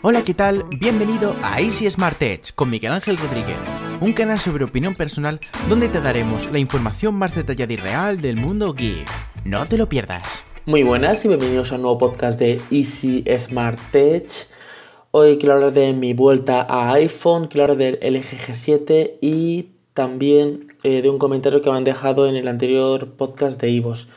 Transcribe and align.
Hola, 0.00 0.22
¿qué 0.22 0.32
tal? 0.32 0.64
Bienvenido 0.78 1.34
a 1.42 1.60
Easy 1.60 1.90
Smart 1.90 2.22
Edge 2.22 2.52
con 2.54 2.70
Miguel 2.70 2.92
Ángel 2.92 3.16
Rodríguez, 3.16 3.56
un 4.00 4.12
canal 4.12 4.38
sobre 4.38 4.62
opinión 4.62 4.94
personal 4.94 5.40
donde 5.68 5.88
te 5.88 6.00
daremos 6.00 6.48
la 6.52 6.60
información 6.60 7.16
más 7.16 7.34
detallada 7.34 7.72
y 7.72 7.76
real 7.78 8.20
del 8.20 8.36
mundo 8.36 8.72
geek. 8.74 9.08
No 9.44 9.66
te 9.66 9.76
lo 9.76 9.88
pierdas. 9.88 10.44
Muy 10.66 10.84
buenas 10.84 11.24
y 11.24 11.28
bienvenidos 11.28 11.72
a 11.72 11.74
un 11.74 11.82
nuevo 11.82 11.98
podcast 11.98 12.38
de 12.38 12.60
Easy 12.70 13.24
Smart 13.38 13.80
Edge. 13.92 14.46
Hoy 15.10 15.36
quiero 15.36 15.54
hablar 15.54 15.72
de 15.72 15.92
mi 15.92 16.14
vuelta 16.14 16.64
a 16.68 16.92
iPhone, 16.92 17.48
quiero 17.48 17.72
hablar 17.72 17.78
del 17.78 17.94
LG 18.00 18.38
G7 18.46 19.14
y 19.20 19.70
también 19.94 20.76
eh, 20.84 21.02
de 21.02 21.10
un 21.10 21.18
comentario 21.18 21.60
que 21.60 21.70
me 21.72 21.76
han 21.76 21.82
dejado 21.82 22.28
en 22.28 22.36
el 22.36 22.46
anterior 22.46 23.14
podcast 23.16 23.60
de 23.60 23.70
Ivos. 23.70 24.08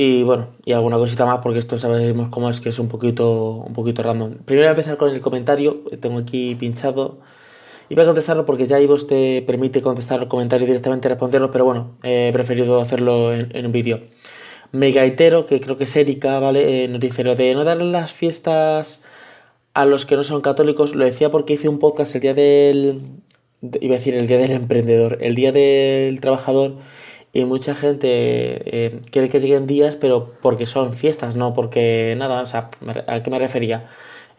Y 0.00 0.22
bueno, 0.22 0.50
y 0.64 0.70
alguna 0.70 0.96
cosita 0.96 1.26
más 1.26 1.40
porque 1.40 1.58
esto 1.58 1.76
sabemos 1.76 2.28
cómo 2.28 2.48
es 2.48 2.60
que 2.60 2.68
es 2.68 2.78
un 2.78 2.86
poquito, 2.86 3.64
un 3.66 3.72
poquito 3.72 4.00
random. 4.00 4.34
Primero 4.44 4.66
voy 4.66 4.68
a 4.68 4.70
empezar 4.70 4.96
con 4.96 5.10
el 5.10 5.20
comentario, 5.20 5.82
tengo 6.00 6.18
aquí 6.18 6.54
pinchado. 6.54 7.18
Y 7.88 7.96
voy 7.96 8.04
a 8.04 8.06
contestarlo 8.06 8.46
porque 8.46 8.68
ya 8.68 8.78
Ivos 8.78 9.08
te 9.08 9.42
permite 9.44 9.82
contestar 9.82 10.20
el 10.22 10.28
comentario 10.28 10.68
directamente 10.68 11.08
y 11.08 11.10
responderlo, 11.10 11.50
pero 11.50 11.64
bueno, 11.64 11.96
he 12.04 12.30
preferido 12.32 12.80
hacerlo 12.80 13.34
en, 13.34 13.66
un 13.66 13.72
vídeo. 13.72 14.02
Megaitero, 14.70 15.46
que 15.46 15.60
creo 15.60 15.76
que 15.78 15.82
es 15.82 15.96
Erika, 15.96 16.38
¿vale? 16.38 16.84
Eh, 16.84 16.86
nos 16.86 17.00
dice 17.00 17.24
lo 17.24 17.34
de 17.34 17.52
no 17.56 17.64
darle 17.64 17.86
las 17.86 18.12
fiestas 18.12 19.02
a 19.74 19.84
los 19.84 20.06
que 20.06 20.14
no 20.14 20.22
son 20.22 20.42
católicos. 20.42 20.94
Lo 20.94 21.06
decía 21.06 21.32
porque 21.32 21.54
hice 21.54 21.68
un 21.68 21.80
podcast 21.80 22.14
el 22.14 22.20
día 22.20 22.34
del. 22.34 23.00
Iba 23.80 23.96
a 23.96 23.98
decir 23.98 24.14
el 24.14 24.28
día 24.28 24.38
del 24.38 24.52
emprendedor, 24.52 25.18
el 25.20 25.34
día 25.34 25.50
del 25.50 26.20
trabajador 26.20 26.76
y 27.38 27.44
mucha 27.44 27.76
gente 27.76 28.08
eh, 28.10 29.00
quiere 29.12 29.28
que 29.28 29.38
lleguen 29.38 29.68
días, 29.68 29.94
pero 29.94 30.32
porque 30.42 30.66
son 30.66 30.94
fiestas, 30.94 31.36
no 31.36 31.54
porque 31.54 32.16
nada, 32.18 32.42
o 32.42 32.46
sea, 32.46 32.68
¿a 33.06 33.22
qué 33.22 33.30
me 33.30 33.38
refería? 33.38 33.88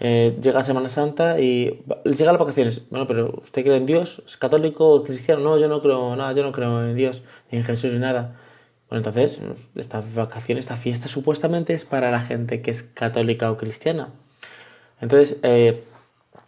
Eh, 0.01 0.37
llega 0.41 0.63
Semana 0.63 0.89
Santa 0.89 1.39
y 1.39 1.81
llega 2.03 2.33
las 2.33 2.39
vacaciones. 2.39 2.81
Bueno, 2.89 3.07
pero 3.07 3.41
¿usted 3.41 3.63
cree 3.63 3.77
en 3.77 3.85
Dios? 3.85 4.21
¿Es 4.25 4.35
católico 4.35 5.03
cristiano? 5.05 5.41
No, 5.41 5.57
yo 5.57 5.69
no 5.69 5.81
creo 5.81 6.13
nada, 6.17 6.33
yo 6.33 6.43
no 6.43 6.51
creo 6.51 6.83
en 6.83 6.95
Dios, 6.95 7.21
ni 7.51 7.59
en 7.59 7.63
Jesús, 7.63 7.93
ni 7.93 7.99
nada. 7.99 8.35
Bueno, 8.89 9.07
entonces, 9.07 9.39
esta 9.75 10.03
vacación, 10.13 10.57
esta 10.57 10.75
fiesta 10.75 11.07
supuestamente 11.07 11.73
es 11.73 11.85
para 11.85 12.11
la 12.11 12.19
gente 12.19 12.61
que 12.61 12.71
es 12.71 12.83
católica 12.83 13.49
o 13.49 13.55
cristiana. 13.55 14.09
Entonces, 14.99 15.37
eh, 15.43 15.83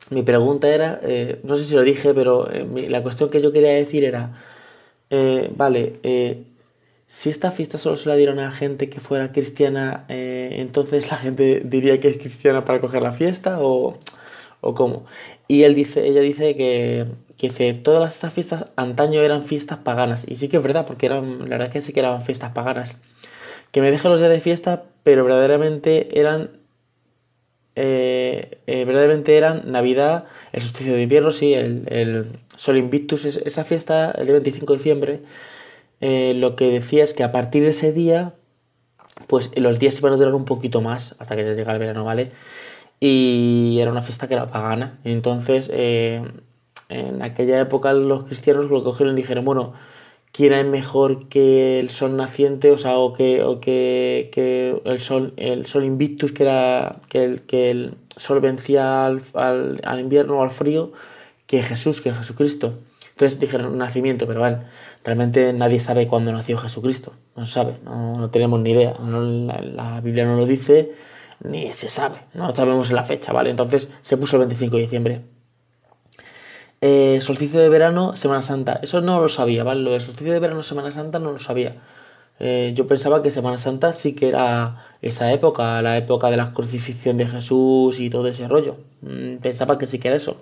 mi 0.09 0.23
pregunta 0.23 0.67
era, 0.67 0.99
no 1.43 1.55
sé 1.55 1.63
si 1.63 1.75
lo 1.75 1.83
dije, 1.83 2.13
pero 2.13 2.49
la 2.89 3.03
cuestión 3.03 3.29
que 3.29 3.41
yo 3.41 3.53
quería 3.53 3.71
decir 3.71 4.03
era, 4.03 4.33
vale, 5.55 5.99
si 7.11 7.29
esta 7.29 7.51
fiesta 7.51 7.77
solo 7.77 7.97
se 7.97 8.07
la 8.07 8.15
dieron 8.15 8.39
a 8.39 8.53
gente 8.53 8.89
que 8.89 9.01
fuera 9.01 9.33
cristiana, 9.33 10.05
eh, 10.07 10.55
entonces 10.59 11.11
la 11.11 11.17
gente 11.17 11.61
diría 11.65 11.99
que 11.99 12.07
es 12.07 12.17
cristiana 12.17 12.63
para 12.63 12.79
coger 12.79 13.03
la 13.03 13.11
fiesta 13.11 13.57
o, 13.61 13.99
o 14.61 14.75
cómo. 14.75 15.05
Y 15.45 15.63
él 15.63 15.75
dice, 15.75 16.07
ella 16.07 16.21
dice 16.21 16.55
que, 16.55 17.07
que 17.37 17.73
todas 17.73 18.15
esas 18.15 18.33
fiestas 18.33 18.67
antaño 18.77 19.19
eran 19.19 19.43
fiestas 19.43 19.79
paganas. 19.79 20.25
Y 20.25 20.37
sí 20.37 20.47
que 20.47 20.55
es 20.55 20.63
verdad, 20.63 20.85
porque 20.87 21.07
eran, 21.07 21.39
la 21.39 21.57
verdad 21.57 21.67
es 21.67 21.73
que 21.73 21.81
sí 21.81 21.91
que 21.91 21.99
eran 21.99 22.23
fiestas 22.23 22.53
paganas. 22.53 22.95
Que 23.71 23.81
me 23.81 23.91
deje 23.91 24.07
los 24.07 24.21
días 24.21 24.31
de 24.31 24.39
fiesta, 24.39 24.83
pero 25.03 25.25
verdaderamente 25.25 26.17
eran 26.17 26.61
verdaderamente 27.75 29.35
eran 29.37 29.69
Navidad, 29.69 30.27
el 30.53 30.61
solsticio 30.61 30.93
de 30.93 31.01
invierno, 31.01 31.31
sí, 31.31 31.53
el, 31.53 31.83
el, 31.87 32.39
Sol 32.55 32.77
Invictus, 32.77 33.25
esa 33.25 33.65
fiesta, 33.65 34.11
el 34.11 34.27
día 34.27 34.33
25 34.35 34.73
de 34.73 34.77
diciembre, 34.77 35.19
eh, 36.01 36.33
lo 36.35 36.55
que 36.55 36.71
decía 36.71 37.03
es 37.03 37.13
que 37.13 37.23
a 37.23 37.31
partir 37.31 37.63
de 37.63 37.69
ese 37.69 37.93
día, 37.93 38.33
pues 39.27 39.51
los 39.55 39.79
días 39.79 39.97
iban 39.99 40.13
a 40.13 40.17
durar 40.17 40.33
un 40.33 40.45
poquito 40.45 40.81
más, 40.81 41.15
hasta 41.19 41.35
que 41.35 41.45
ya 41.45 41.53
llega 41.53 41.73
el 41.73 41.79
verano, 41.79 42.03
¿vale? 42.03 42.31
Y 42.99 43.77
era 43.81 43.91
una 43.91 44.01
fiesta 44.01 44.27
que 44.27 44.33
era 44.35 44.47
pagana. 44.47 44.99
Entonces, 45.03 45.69
eh, 45.73 46.23
en 46.89 47.21
aquella 47.21 47.59
época 47.61 47.93
los 47.93 48.23
cristianos 48.23 48.69
lo 48.69 48.83
cogieron 48.83 49.13
y 49.13 49.21
dijeron, 49.21 49.45
bueno, 49.45 49.73
¿quién 50.31 50.53
es 50.53 50.65
mejor 50.65 51.29
que 51.29 51.79
el 51.79 51.89
sol 51.89 52.17
naciente? 52.17 52.71
O 52.71 52.77
sea, 52.77 52.97
o 52.97 53.13
que, 53.13 53.43
o 53.43 53.59
que, 53.59 54.29
que 54.33 54.81
el, 54.85 54.99
sol, 54.99 55.33
el 55.37 55.65
sol 55.67 55.85
invictus, 55.85 56.31
que 56.31 56.43
era 56.43 56.99
que 57.09 57.23
el, 57.23 57.41
que 57.43 57.71
el 57.71 57.95
sol 58.17 58.39
vencía 58.41 59.05
al, 59.05 59.21
al, 59.33 59.81
al 59.83 59.99
invierno 59.99 60.39
o 60.39 60.43
al 60.43 60.51
frío, 60.51 60.91
que 61.47 61.61
Jesús, 61.63 62.01
que 62.01 62.13
Jesucristo. 62.13 62.79
Entonces 63.11 63.39
dijeron 63.39 63.77
nacimiento, 63.77 64.25
pero 64.27 64.39
bueno, 64.39 64.63
realmente 65.03 65.53
nadie 65.53 65.79
sabe 65.79 66.07
cuándo 66.07 66.31
nació 66.31 66.57
Jesucristo. 66.57 67.13
No 67.35 67.45
se 67.45 67.53
sabe, 67.53 67.73
no, 67.83 68.29
tenemos 68.31 68.59
ni 68.61 68.71
idea. 68.71 68.95
la, 68.99 70.01
Biblia 70.01 70.25
no 70.25 70.35
lo 70.35 70.45
dice, 70.45 70.93
ni 71.43 71.71
se 71.73 71.89
sabe, 71.89 72.17
no 72.33 72.51
sabemos 72.51 72.91
la 72.91 73.03
fecha, 73.03 73.31
¿vale? 73.33 73.49
Entonces 73.49 73.89
se 74.01 74.17
puso 74.17 74.37
el 74.37 74.47
25 74.47 74.75
de 74.75 74.81
diciembre. 74.81 75.21
Eh, 76.83 77.19
solsticio 77.21 77.59
de 77.59 77.69
verano, 77.69 78.15
Semana 78.15 78.41
Santa. 78.41 78.79
Eso 78.81 79.01
no 79.01 79.21
lo 79.21 79.29
sabía, 79.29 79.63
¿vale? 79.63 79.81
Lo 79.81 79.91
del 79.91 80.01
solsticio 80.01 80.33
de 80.33 80.39
verano, 80.39 80.63
Semana 80.63 80.91
Santa 80.91 81.19
no 81.19 81.31
lo 81.31 81.39
sabía. 81.39 81.75
Eh, 82.39 82.73
yo 82.75 82.87
pensaba 82.87 83.21
que 83.21 83.29
Semana 83.29 83.59
Santa 83.59 83.93
sí 83.93 84.15
que 84.15 84.27
era 84.27 84.77
esa 85.03 85.31
época, 85.31 85.79
la 85.83 85.97
época 85.97 86.31
de 86.31 86.37
la 86.37 86.53
crucifixión 86.53 87.17
de 87.17 87.27
Jesús 87.27 87.99
y 87.99 88.09
todo 88.09 88.27
ese 88.27 88.47
rollo. 88.47 88.77
Mm, 89.01 89.37
pensaba 89.37 89.77
que 89.77 89.85
sí 89.85 89.99
que 89.99 90.07
era 90.07 90.17
eso. 90.17 90.37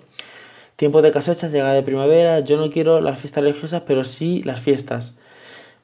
Tiempo 0.80 1.02
de 1.02 1.12
cosechas, 1.12 1.52
llegada 1.52 1.74
de 1.74 1.82
primavera. 1.82 2.40
Yo 2.40 2.56
no 2.56 2.70
quiero 2.70 3.02
las 3.02 3.18
fiestas 3.18 3.44
religiosas, 3.44 3.82
pero 3.86 4.02
sí 4.02 4.42
las 4.44 4.60
fiestas. 4.60 5.14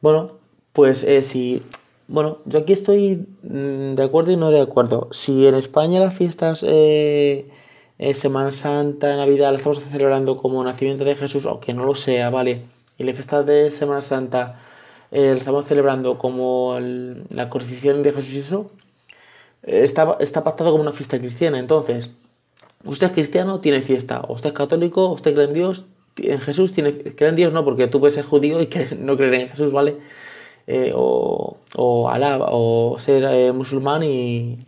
Bueno, 0.00 0.38
pues 0.72 1.04
eh. 1.04 1.60
Bueno, 2.08 2.38
yo 2.46 2.60
aquí 2.60 2.72
estoy 2.72 3.26
mm, 3.42 3.94
de 3.94 4.02
acuerdo 4.02 4.32
y 4.32 4.36
no 4.38 4.50
de 4.50 4.62
acuerdo. 4.62 5.08
Si 5.12 5.46
en 5.46 5.54
España 5.54 6.00
las 6.00 6.14
fiestas 6.14 6.64
eh, 6.66 7.46
eh, 7.98 8.14
Semana 8.14 8.52
Santa, 8.52 9.14
Navidad 9.16 9.52
las 9.52 9.60
estamos 9.60 9.84
celebrando 9.84 10.38
como 10.38 10.64
nacimiento 10.64 11.04
de 11.04 11.14
Jesús, 11.14 11.44
o 11.44 11.60
que 11.60 11.74
no 11.74 11.84
lo 11.84 11.94
sea, 11.94 12.30
¿vale? 12.30 12.62
Y 12.96 13.04
las 13.04 13.16
fiestas 13.16 13.44
de 13.44 13.70
Semana 13.72 14.00
Santa 14.00 14.60
eh, 15.10 15.28
las 15.28 15.40
estamos 15.40 15.66
celebrando 15.66 16.16
como 16.16 16.78
la 16.80 17.50
crucifixión 17.50 18.02
de 18.02 18.14
Jesús 18.14 18.32
y 18.32 18.38
eso, 18.38 18.70
está, 19.62 20.16
está 20.20 20.42
pactado 20.42 20.70
como 20.70 20.82
una 20.84 20.92
fiesta 20.94 21.18
cristiana. 21.18 21.58
Entonces, 21.58 22.12
Usted 22.84 23.08
es 23.08 23.12
cristiano, 23.12 23.60
tiene 23.60 23.80
fiesta. 23.80 24.22
Usted 24.28 24.50
es 24.50 24.54
católico, 24.54 25.08
usted 25.10 25.34
cree 25.34 25.46
en 25.46 25.54
Dios, 25.54 25.84
en 26.16 26.40
Jesús, 26.40 26.72
tiene, 26.72 26.92
cree 26.92 27.30
en 27.30 27.36
Dios 27.36 27.52
no, 27.52 27.64
porque 27.64 27.88
tú 27.88 28.00
puedes 28.00 28.14
ser 28.14 28.24
judío 28.24 28.60
y 28.62 28.68
no 28.98 29.16
creer 29.16 29.34
en 29.34 29.48
Jesús, 29.48 29.72
¿vale? 29.72 29.96
Eh, 30.66 30.92
o, 30.94 31.58
o 31.76 32.08
Alá, 32.08 32.38
o 32.40 32.98
ser 32.98 33.24
eh, 33.24 33.52
musulmán 33.52 34.02
y, 34.02 34.58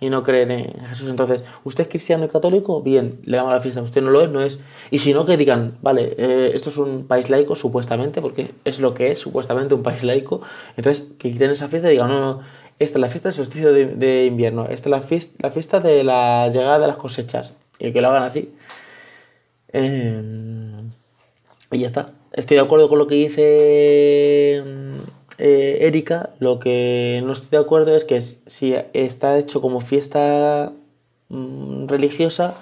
y, 0.00 0.10
no 0.10 0.22
creer 0.24 0.50
en 0.50 0.86
Jesús. 0.88 1.08
Entonces, 1.08 1.42
¿usted 1.62 1.84
es 1.84 1.88
cristiano 1.88 2.24
y 2.24 2.28
católico? 2.28 2.82
Bien, 2.82 3.20
le 3.24 3.36
damos 3.36 3.52
la 3.52 3.60
fiesta. 3.60 3.80
Usted 3.82 4.02
no 4.02 4.10
lo 4.10 4.20
es, 4.22 4.30
no 4.30 4.40
es. 4.40 4.58
Y 4.90 4.98
si 4.98 5.14
no, 5.14 5.26
que 5.26 5.36
digan, 5.36 5.78
vale, 5.80 6.14
eh, 6.18 6.50
esto 6.54 6.70
es 6.70 6.76
un 6.76 7.06
país 7.06 7.30
laico, 7.30 7.54
supuestamente, 7.54 8.20
porque 8.20 8.52
es 8.64 8.80
lo 8.80 8.94
que 8.94 9.12
es, 9.12 9.20
supuestamente 9.20 9.74
un 9.74 9.84
país 9.84 10.02
laico. 10.02 10.42
Entonces, 10.76 11.06
que 11.18 11.30
quiten 11.30 11.52
esa 11.52 11.68
fiesta 11.68 11.88
y 11.88 11.92
digan, 11.92 12.08
no, 12.08 12.20
no, 12.20 12.40
esta 12.78 12.98
es 12.98 13.00
la 13.00 13.08
fiesta 13.08 13.28
del 13.28 13.36
solsticio 13.36 13.72
de, 13.72 14.26
invierno, 14.26 14.66
esta 14.68 14.88
es 14.88 14.90
la 14.90 15.00
fiesta, 15.00 15.34
la 15.40 15.50
fiesta 15.50 15.80
de 15.80 16.04
la 16.04 16.48
llegada 16.48 16.80
de 16.80 16.86
las 16.88 16.96
cosechas 16.96 17.52
y 17.78 17.92
que 17.92 18.00
lo 18.00 18.08
hagan 18.08 18.24
así. 18.24 18.52
Em, 19.72 20.90
y 21.70 21.78
ya 21.78 21.86
está. 21.86 22.10
Estoy 22.32 22.56
de 22.56 22.62
acuerdo 22.62 22.88
con 22.88 22.98
lo 22.98 23.06
que 23.06 23.14
dice 23.14 24.64
eh, 25.38 25.78
Erika. 25.80 26.30
Lo 26.40 26.58
que 26.58 27.22
no 27.24 27.32
estoy 27.32 27.50
de 27.50 27.58
acuerdo 27.58 27.94
es 27.96 28.04
que 28.04 28.20
si 28.20 28.74
está 28.92 29.38
hecho 29.38 29.60
como 29.60 29.80
fiesta 29.80 30.72
mm, 31.28 31.86
religiosa, 31.86 32.54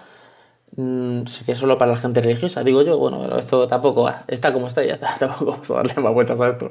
mm, 0.77 1.27
sería 1.27 1.57
solo 1.57 1.79
para 1.79 1.93
la 1.93 1.99
gente 1.99 2.21
religiosa. 2.21 2.65
Digo 2.65 2.83
yo, 2.83 2.99
bueno, 2.99 3.39
esto 3.39 3.69
tampoco 3.69 4.11
está 4.29 4.53
como 4.53 4.69
está, 4.69 4.85
ya 4.85 4.95
está. 4.95 5.17
Tampoco 5.19 5.53
vamos 5.53 5.71
a 5.71 5.75
darle 5.75 5.95
más 6.03 6.15
vueltas 6.15 6.41
a 6.41 6.49
esto. 6.51 6.71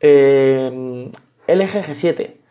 Eh, 0.00 1.10
LG 1.48 1.84
G7. 1.86 2.45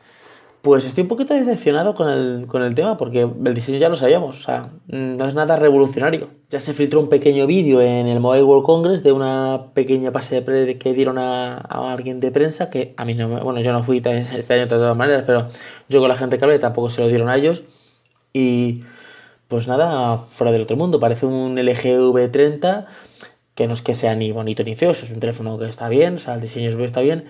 Pues 0.66 0.84
estoy 0.84 1.04
un 1.04 1.10
poquito 1.10 1.36
decepcionado 1.36 1.94
con 1.94 2.10
el, 2.10 2.48
con 2.48 2.64
el 2.64 2.74
tema 2.74 2.98
porque 2.98 3.22
el 3.22 3.54
diseño 3.54 3.78
ya 3.78 3.88
lo 3.88 3.96
sabíamos, 3.96 4.40
o 4.40 4.42
sea, 4.42 4.72
no 4.88 5.28
es 5.28 5.36
nada 5.36 5.58
revolucionario. 5.58 6.30
Ya 6.50 6.60
se 6.60 6.74
filtró 6.74 7.02
un 7.02 7.08
pequeño 7.08 7.46
vídeo 7.46 7.82
en 7.82 8.08
el 8.08 8.20
Mobile 8.20 8.42
World 8.42 8.66
Congress 8.66 9.04
de 9.04 9.12
una 9.12 9.68
pequeña 9.76 10.12
pase 10.12 10.34
de 10.34 10.42
pre 10.42 10.80
que 10.80 10.94
dieron 10.94 11.20
a, 11.20 11.58
alguien 11.94 12.20
de 12.20 12.32
prensa, 12.32 12.72
que 12.72 12.96
a 12.98 13.06
mí 13.06 13.14
no 13.14 13.28
bueno, 13.28 13.62
yo 13.62 13.74
no 13.74 13.84
fui 13.84 13.98
este 13.98 14.54
año 14.56 14.64
de 14.64 14.68
todas 14.68 14.98
maneras, 14.98 15.24
pero 15.28 15.50
yo 15.88 16.00
con 16.00 16.10
la 16.10 16.18
gente 16.18 16.40
que 16.40 16.46
hablé 16.46 16.58
tampoco 16.58 16.90
se 16.90 17.00
lo 17.00 17.10
dieron 17.10 17.30
a 17.30 17.36
ellos. 17.36 17.62
Y 18.34 18.82
pues 19.48 19.68
nada, 19.68 20.18
fuera 20.18 20.52
del 20.52 20.64
otro 20.64 20.78
mundo, 20.78 21.00
parece 21.00 21.28
un 21.28 21.60
LG 21.60 22.00
V30 22.12 22.88
que 23.54 23.68
no 23.68 23.74
es 23.76 23.84
que 23.84 23.94
sea 23.94 24.16
ni 24.16 24.32
bonito 24.32 24.64
ni 24.64 24.76
feo, 24.76 24.92
es 24.92 25.12
un 25.12 25.20
teléfono 25.20 25.60
que 25.60 25.66
está 25.66 25.90
bien, 25.90 26.16
o 26.16 26.20
sea, 26.20 26.34
el 26.34 26.42
diseño 26.42 26.72
está 26.84 27.02
bien, 27.02 27.26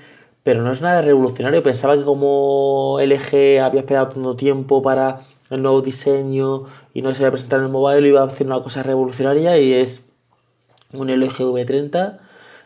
pero 0.46 0.62
no 0.62 0.72
es 0.72 0.80
nada 0.80 1.02
revolucionario. 1.02 1.64
Pensaba 1.64 1.98
que 1.98 2.04
como 2.04 3.00
LG 3.02 3.60
había 3.64 3.80
esperado 3.82 4.10
tanto 4.10 4.36
tiempo 4.36 4.84
para 4.84 5.22
el 5.50 5.64
nuevo 5.64 5.82
diseño 5.82 6.66
y 6.94 7.02
no 7.02 7.16
se 7.16 7.24
iba 7.24 7.30
a 7.30 7.32
presentar 7.32 7.60
en 7.60 7.66
el 7.66 7.72
mobile, 7.72 8.08
iba 8.08 8.22
a 8.22 8.26
hacer 8.26 8.46
una 8.46 8.62
cosa 8.62 8.84
revolucionaria 8.84 9.58
y 9.58 9.74
es 9.74 10.02
un 10.94 11.10
LG 11.10 11.40
V30 11.40 12.20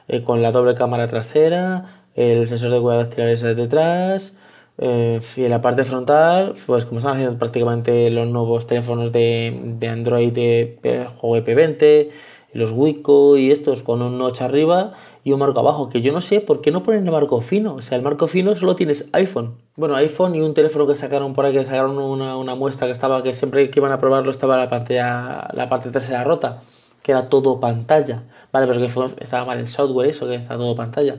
eh, 0.10 0.24
con 0.26 0.42
la 0.42 0.52
doble 0.52 0.76
cámara 0.76 1.08
trasera, 1.08 2.04
el 2.16 2.50
sensor 2.50 2.72
de 2.72 2.80
huellas 2.80 3.06
dactilares 3.08 3.42
detrás, 3.42 4.34
Eh, 4.82 5.20
y 5.36 5.44
en 5.44 5.52
la 5.52 5.62
parte 5.62 5.84
frontal, 5.84 6.56
pues 6.66 6.86
como 6.86 7.00
están 7.00 7.14
haciendo 7.16 7.38
prácticamente 7.38 8.10
los 8.12 8.28
nuevos 8.30 8.66
teléfonos 8.66 9.12
de, 9.12 9.60
de 9.80 9.88
Android 9.90 10.32
de 10.32 11.08
juego 11.18 11.46
P20, 11.46 12.10
los 12.54 12.72
Wico 12.72 13.38
y 13.38 13.52
estos 13.52 13.84
con 13.84 14.02
un 14.02 14.18
notch 14.18 14.42
arriba 14.42 14.94
y 15.30 15.34
un 15.34 15.40
marco 15.40 15.60
abajo, 15.60 15.90
que 15.90 16.02
yo 16.02 16.12
no 16.12 16.22
sé 16.22 16.42
por 16.42 16.62
qué 16.62 16.72
no 16.72 16.82
ponen 16.82 17.06
el 17.06 17.12
marco 17.12 17.40
fino. 17.42 17.76
O 17.76 17.82
sea, 17.82 17.98
el 17.98 18.04
marco 18.04 18.28
fino 18.28 18.56
solo 18.56 18.76
tienes 18.76 19.08
iPhone. 19.12 19.58
Bueno, 19.76 19.96
iPhone 19.96 20.36
y 20.36 20.42
un 20.42 20.56
teléfono 20.56 20.88
que 20.88 20.96
sacaron 20.96 21.34
por 21.34 21.46
ahí, 21.46 21.54
que 21.54 21.64
sacaron 21.66 22.00
una, 22.00 22.36
una 22.36 22.56
muestra 22.56 22.88
que 22.88 22.94
estaba, 22.94 23.22
que 23.22 23.36
siempre 23.36 23.70
que 23.70 23.80
iban 23.80 23.92
a 23.92 24.00
probarlo 24.00 24.32
estaba 24.32 24.58
la 24.58 24.70
pantalla, 24.70 25.48
la 25.54 25.70
parte 25.70 25.92
trasera 25.92 26.24
rota, 26.24 26.64
que 27.04 27.12
era 27.12 27.30
todo 27.30 27.60
pantalla. 27.60 28.24
Vale, 28.52 28.66
pero 28.66 28.80
que 28.80 29.24
estaba 29.24 29.46
mal 29.46 29.60
el 29.60 29.68
software 29.68 30.08
eso, 30.10 30.28
que 30.28 30.36
está 30.36 30.58
todo 30.58 30.76
pantalla. 30.76 31.18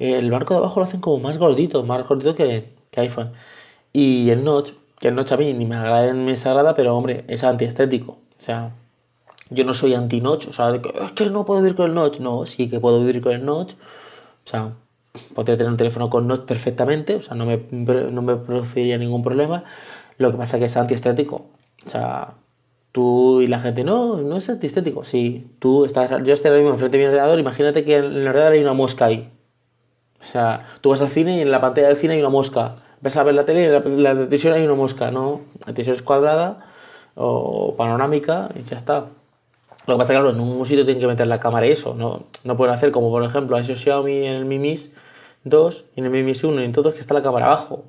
El 0.00 0.30
marco 0.32 0.54
de 0.54 0.58
abajo 0.58 0.80
lo 0.80 0.86
hacen 0.86 1.00
como 1.00 1.20
más 1.20 1.38
gordito, 1.38 1.84
más 1.84 2.06
gordito 2.08 2.34
que, 2.34 2.74
que 2.90 3.00
iPhone. 3.00 3.32
Y 3.92 4.30
el 4.30 4.42
notch, 4.42 4.72
que 4.98 5.08
el 5.08 5.14
notch 5.14 5.30
a 5.30 5.36
mí 5.36 5.52
ni 5.52 5.64
me 5.64 5.76
agrada 5.76 6.12
ni 6.12 6.24
me 6.24 6.32
desagrada, 6.32 6.74
pero 6.74 6.96
hombre, 6.96 7.24
es 7.28 7.44
antiestético. 7.44 8.12
O 8.12 8.42
sea, 8.42 8.72
yo 9.50 9.64
no 9.64 9.74
soy 9.74 9.94
anti-notch, 9.94 10.48
o 10.48 10.52
sea, 10.52 10.74
es 10.74 11.12
que 11.12 11.30
no 11.30 11.44
puedo 11.44 11.60
vivir 11.60 11.76
con 11.76 11.86
el 11.86 11.94
notch. 11.94 12.18
No, 12.20 12.46
sí 12.46 12.68
que 12.68 12.80
puedo 12.80 13.00
vivir 13.00 13.20
con 13.22 13.32
el 13.32 13.44
notch. 13.44 13.74
O 14.46 14.48
sea, 14.48 14.72
podría 15.34 15.56
tener 15.56 15.70
un 15.70 15.76
teléfono 15.76 16.10
con 16.10 16.26
notch 16.26 16.42
perfectamente, 16.42 17.16
o 17.16 17.22
sea, 17.22 17.36
no 17.36 17.46
me, 17.46 17.60
no 17.70 18.22
me 18.22 18.36
produciría 18.36 18.98
ningún 18.98 19.22
problema. 19.22 19.64
Lo 20.18 20.30
que 20.32 20.38
pasa 20.38 20.56
es 20.56 20.60
que 20.60 20.66
es 20.66 20.76
antiestético. 20.76 21.46
O 21.86 21.90
sea, 21.90 22.34
tú 22.92 23.40
y 23.40 23.48
la 23.48 23.60
gente, 23.60 23.84
no, 23.84 24.18
no 24.18 24.36
es 24.36 24.48
antiestético. 24.48 25.04
Sí, 25.04 25.50
tú 25.58 25.84
estás, 25.84 26.10
yo 26.24 26.32
estoy 26.32 26.50
ahora 26.50 26.60
mismo 26.60 26.74
enfrente 26.74 26.96
de 26.96 27.04
mi 27.04 27.08
ordenador, 27.08 27.38
imagínate 27.38 27.84
que 27.84 27.96
en 27.96 28.04
el 28.04 28.28
ordenador 28.28 28.52
hay 28.52 28.60
una 28.60 28.74
mosca 28.74 29.06
ahí. 29.06 29.30
O 30.20 30.24
sea, 30.24 30.66
tú 30.80 30.90
vas 30.90 31.00
al 31.00 31.08
cine 31.08 31.38
y 31.38 31.40
en 31.40 31.50
la 31.50 31.60
pantalla 31.60 31.88
del 31.88 31.96
cine 31.96 32.14
hay 32.14 32.20
una 32.20 32.28
mosca. 32.30 32.76
Ves 33.00 33.16
a 33.16 33.22
ver 33.24 33.34
la 33.34 33.44
tele 33.44 33.62
y 33.62 33.64
en 33.64 34.02
la, 34.02 34.12
televisión 34.14 34.54
hay 34.54 34.64
una 34.64 34.74
mosca, 34.74 35.10
¿no? 35.10 35.42
La 35.60 35.66
televisión 35.66 35.96
es 35.96 36.02
cuadrada 36.02 36.66
o 37.16 37.74
panorámica 37.76 38.48
y 38.54 38.62
ya 38.62 38.76
está. 38.76 39.06
Lo 39.86 39.94
que 39.94 39.98
pasa 39.98 40.14
es 40.14 40.18
que, 40.18 40.22
claro, 40.22 40.30
en 40.30 40.40
un 40.40 40.64
sitio 40.64 40.84
tienen 40.84 41.00
que 41.00 41.06
meter 41.06 41.26
la 41.26 41.40
cámara 41.40 41.66
y 41.66 41.72
eso. 41.72 41.94
No, 41.94 42.24
no 42.42 42.56
pueden 42.56 42.74
hacer 42.74 42.90
como, 42.90 43.10
por 43.10 43.22
ejemplo, 43.24 43.56
a 43.56 43.60
esos 43.60 43.78
Xiaomi 43.78 44.26
en 44.26 44.36
el 44.36 44.44
Mi 44.44 44.58
Mix 44.58 44.92
2 45.44 45.84
y 45.96 46.00
en 46.00 46.06
el 46.06 46.10
Mi 46.10 46.22
Mix 46.22 46.42
1 46.42 46.62
y 46.62 46.64
en 46.64 46.72
todos 46.72 46.94
que 46.94 47.00
está 47.00 47.14
la 47.14 47.22
cámara 47.22 47.46
abajo. 47.46 47.84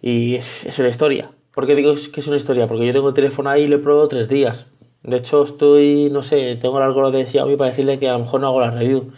Y 0.00 0.36
es, 0.36 0.78
una 0.78 0.88
historia. 0.88 1.30
¿Por 1.52 1.66
qué 1.66 1.74
digo 1.74 1.94
que 2.12 2.20
es 2.20 2.26
una 2.26 2.36
historia? 2.36 2.66
Porque 2.66 2.86
yo 2.86 2.92
tengo 2.92 3.08
el 3.08 3.14
teléfono 3.14 3.50
ahí 3.50 3.64
y 3.64 3.66
lo 3.68 3.76
he 3.76 3.78
probado 3.78 4.08
tres 4.08 4.28
días. 4.28 4.66
De 5.02 5.18
hecho, 5.18 5.44
estoy, 5.44 6.08
no 6.10 6.22
sé, 6.22 6.56
tengo 6.56 6.78
algo 6.78 7.10
de 7.10 7.26
Xiaomi 7.26 7.56
para 7.56 7.70
decirle 7.70 7.98
que 7.98 8.08
a 8.08 8.12
lo 8.12 8.20
mejor 8.20 8.40
no 8.40 8.48
hago 8.48 8.60
la 8.60 8.70
review. 8.70 9.12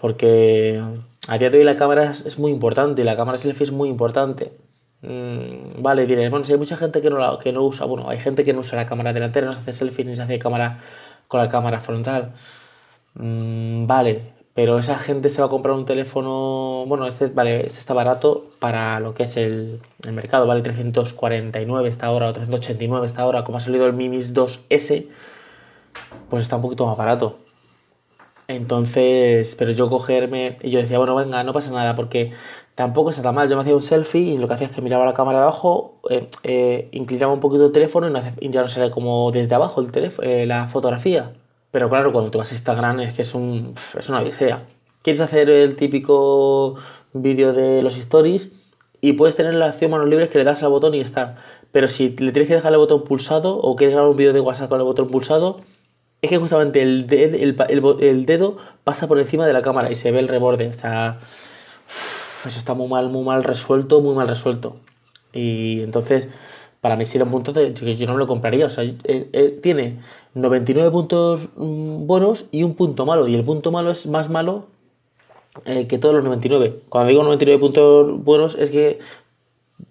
Porque 0.00 0.80
a 1.28 1.38
día 1.38 1.50
de 1.50 1.58
hoy 1.58 1.64
la 1.64 1.76
cámara 1.76 2.14
es, 2.24 2.38
muy 2.38 2.52
importante, 2.52 3.04
la 3.04 3.16
cámara 3.16 3.38
selfie 3.38 3.64
es 3.64 3.72
muy 3.72 3.88
importante. 3.88 4.52
Mm, 5.02 5.82
vale, 5.82 6.06
diré, 6.06 6.28
bueno, 6.30 6.44
si 6.44 6.52
hay 6.52 6.58
mucha 6.58 6.76
gente 6.76 7.02
que 7.02 7.10
no, 7.10 7.38
que 7.38 7.52
no 7.52 7.62
usa, 7.62 7.86
bueno, 7.86 8.08
hay 8.08 8.18
gente 8.18 8.44
que 8.44 8.52
no 8.52 8.60
usa 8.60 8.76
la 8.76 8.86
cámara 8.86 9.12
delantera, 9.12 9.46
no 9.46 9.54
se 9.54 9.60
hace 9.60 9.72
selfie 9.72 10.04
ni 10.04 10.16
se 10.16 10.22
hace 10.22 10.38
cámara 10.38 10.80
con 11.28 11.40
la 11.40 11.48
cámara 11.48 11.80
frontal. 11.80 12.32
Mm, 13.14 13.86
vale, 13.86 14.32
pero 14.54 14.78
esa 14.78 14.98
gente 14.98 15.28
se 15.30 15.40
va 15.40 15.46
a 15.46 15.50
comprar 15.50 15.74
un 15.76 15.86
teléfono, 15.86 16.84
bueno, 16.88 17.06
este, 17.06 17.28
vale, 17.28 17.66
este 17.66 17.78
está 17.78 17.94
barato 17.94 18.46
para 18.58 18.98
lo 19.00 19.14
que 19.14 19.24
es 19.24 19.36
el, 19.36 19.80
mercado, 20.12 20.46
vale 20.46 20.62
349 20.62 21.88
esta 21.88 22.10
hora 22.10 22.28
o 22.28 22.32
389 22.32 23.06
esta 23.06 23.24
hora, 23.26 23.44
como 23.44 23.58
ha 23.58 23.60
salido 23.60 23.86
el 23.86 23.92
Mimis 23.92 24.34
2S, 24.34 25.06
pues 26.30 26.42
está 26.42 26.56
un 26.56 26.62
poquito 26.62 26.86
más 26.86 26.96
barato. 26.96 27.38
Entonces, 28.48 29.54
pero 29.56 29.72
yo 29.72 29.90
cogerme, 29.90 30.56
y 30.62 30.70
yo 30.70 30.80
decía, 30.80 30.98
bueno, 30.98 31.14
venga, 31.14 31.44
no 31.44 31.52
pasa 31.52 31.70
nada, 31.70 31.94
porque 31.94 32.32
tampoco 32.74 33.10
está 33.10 33.22
tan 33.22 33.34
mal. 33.34 33.48
Yo 33.48 33.56
me 33.56 33.62
hacía 33.62 33.74
un 33.74 33.82
selfie 33.82 34.22
y 34.34 34.38
lo 34.38 34.48
que 34.48 34.54
hacía 34.54 34.68
es 34.68 34.72
que 34.72 34.80
miraba 34.82 35.04
la 35.04 35.14
cámara 35.14 35.38
de 35.38 35.44
abajo, 35.44 35.97
eh, 36.10 36.28
eh, 36.42 36.88
inclinaba 36.92 37.32
un 37.32 37.40
poquito 37.40 37.66
el 37.66 37.72
teléfono 37.72 38.08
y, 38.40 38.50
ya 38.50 38.62
no 38.62 38.68
sale 38.68 38.90
como 38.90 39.30
desde 39.32 39.54
abajo 39.54 39.84
eh, 40.22 40.46
la 40.46 40.68
fotografía. 40.68 41.32
Pero 41.70 41.88
claro, 41.90 42.12
cuando 42.12 42.30
te 42.30 42.38
vas 42.38 42.50
a 42.50 42.54
Instagram 42.54 43.00
es 43.00 43.12
que 43.12 43.22
es, 43.22 43.34
un, 43.34 43.74
es 43.98 44.08
una 44.08 44.20
odisea. 44.20 44.64
Quieres 45.02 45.20
hacer 45.20 45.50
el 45.50 45.76
típico 45.76 46.76
vídeo 47.12 47.52
de 47.52 47.82
los 47.82 47.96
stories 47.98 48.52
y 49.00 49.12
puedes 49.14 49.36
tener 49.36 49.54
la 49.54 49.66
acción 49.66 49.90
manos 49.90 50.08
libres 50.08 50.28
que 50.30 50.38
le 50.38 50.44
das 50.44 50.62
al 50.62 50.70
botón 50.70 50.94
y 50.94 51.00
está. 51.00 51.36
Pero 51.72 51.88
si 51.88 52.10
le 52.10 52.32
tienes 52.32 52.48
que 52.48 52.54
dejar 52.54 52.72
el 52.72 52.78
botón 52.78 53.04
pulsado 53.04 53.58
o 53.58 53.76
quieres 53.76 53.94
grabar 53.94 54.10
un 54.10 54.16
vídeo 54.16 54.32
de 54.32 54.40
WhatsApp 54.40 54.68
con 54.68 54.80
el 54.80 54.86
botón 54.86 55.08
pulsado, 55.08 55.60
es 56.22 56.30
que 56.30 56.38
justamente 56.38 56.82
el, 56.82 57.06
dedo 58.26 58.56
pasa 58.84 59.06
por 59.06 59.18
encima 59.18 59.46
de 59.46 59.52
la 59.52 59.62
cámara 59.62 59.90
y 59.90 59.94
se 59.96 60.10
ve 60.10 60.18
el 60.20 60.28
reborde. 60.28 60.68
O 60.68 60.74
sea, 60.74 61.18
eso 62.44 62.58
está 62.58 62.74
muy 62.74 62.88
mal, 62.88 63.08
muy 63.10 63.24
mal 63.24 63.44
resuelto, 63.44 64.00
muy 64.00 64.14
mal 64.14 64.28
resuelto. 64.28 64.76
Y 65.32 65.82
entonces, 65.82 66.28
para 66.80 66.96
mí 66.96 67.04
sí 67.04 67.18
era 67.18 67.24
un 67.24 67.30
punto 67.30 67.52
de 67.52 67.74
que 67.74 67.96
yo 67.96 68.06
no 68.06 68.14
me 68.14 68.18
lo 68.18 68.26
compraría. 68.26 68.66
O 68.66 68.70
sea, 68.70 68.84
eh, 68.84 68.96
eh, 69.04 69.58
tiene 69.62 70.00
99 70.34 70.90
puntos 70.90 71.48
mm, 71.56 72.06
buenos 72.06 72.46
y 72.50 72.62
un 72.62 72.74
punto 72.74 73.06
malo. 73.06 73.28
Y 73.28 73.34
el 73.34 73.44
punto 73.44 73.72
malo 73.72 73.90
es 73.90 74.06
más 74.06 74.30
malo 74.30 74.66
eh, 75.64 75.86
que 75.86 75.98
todos 75.98 76.14
los 76.14 76.24
99. 76.24 76.82
Cuando 76.88 77.08
digo 77.10 77.22
99 77.22 77.60
puntos 77.60 78.24
buenos 78.24 78.54
es 78.54 78.70
que 78.70 78.98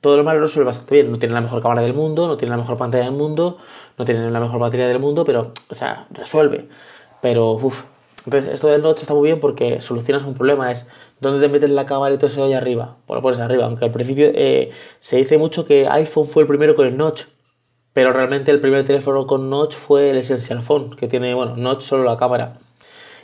todo 0.01 0.17
lo 0.17 0.23
malo 0.23 0.45
lo 0.45 0.65
bastante 0.65 0.95
bien. 0.95 1.11
No 1.11 1.19
tiene 1.19 1.33
la 1.33 1.41
mejor 1.41 1.61
cámara 1.61 1.81
del 1.81 1.93
mundo, 1.93 2.27
no 2.27 2.37
tiene 2.37 2.51
la 2.51 2.57
mejor 2.57 2.77
pantalla 2.77 3.05
del 3.05 3.13
mundo, 3.13 3.57
no 3.97 4.05
tiene 4.05 4.29
la 4.31 4.39
mejor 4.39 4.59
batería 4.59 4.87
del 4.87 4.99
mundo, 4.99 5.25
pero, 5.25 5.53
o 5.69 5.75
sea, 5.75 6.07
resuelve. 6.11 6.67
Pero, 7.21 7.51
uff. 7.53 7.83
Entonces, 8.27 8.55
esto 8.55 8.67
del 8.67 8.81
notch 8.81 9.03
está 9.03 9.13
muy 9.13 9.29
bien 9.29 9.39
porque 9.39 9.79
solucionas 9.79 10.25
un 10.25 10.33
problema. 10.33 10.69
Es 10.69 10.85
dónde 11.21 11.39
te 11.39 11.49
metes 11.49 11.69
la 11.69 11.85
cámara 11.85 12.13
y 12.13 12.17
todo 12.17 12.27
eso 12.27 12.43
ahí 12.43 12.51
arriba. 12.51 12.97
Pues 13.05 13.15
lo 13.15 13.21
pones 13.21 13.39
arriba. 13.39 13.63
Aunque 13.63 13.85
al 13.85 13.91
principio 13.91 14.29
eh, 14.35 14.69
se 14.99 15.15
dice 15.15 15.37
mucho 15.37 15.65
que 15.65 15.87
iPhone 15.87 16.27
fue 16.27 16.41
el 16.41 16.47
primero 16.49 16.75
con 16.75 16.85
el 16.85 16.97
notch. 16.97 17.23
Pero 17.93 18.11
realmente 18.11 18.51
el 18.51 18.59
primer 18.59 18.85
teléfono 18.85 19.25
con 19.27 19.49
notch 19.49 19.75
fue 19.75 20.09
el 20.09 20.17
Essential 20.17 20.61
Phone, 20.61 20.97
que 20.97 21.07
tiene, 21.07 21.33
bueno, 21.35 21.55
notch 21.55 21.83
solo 21.83 22.03
la 22.03 22.17
cámara. 22.17 22.59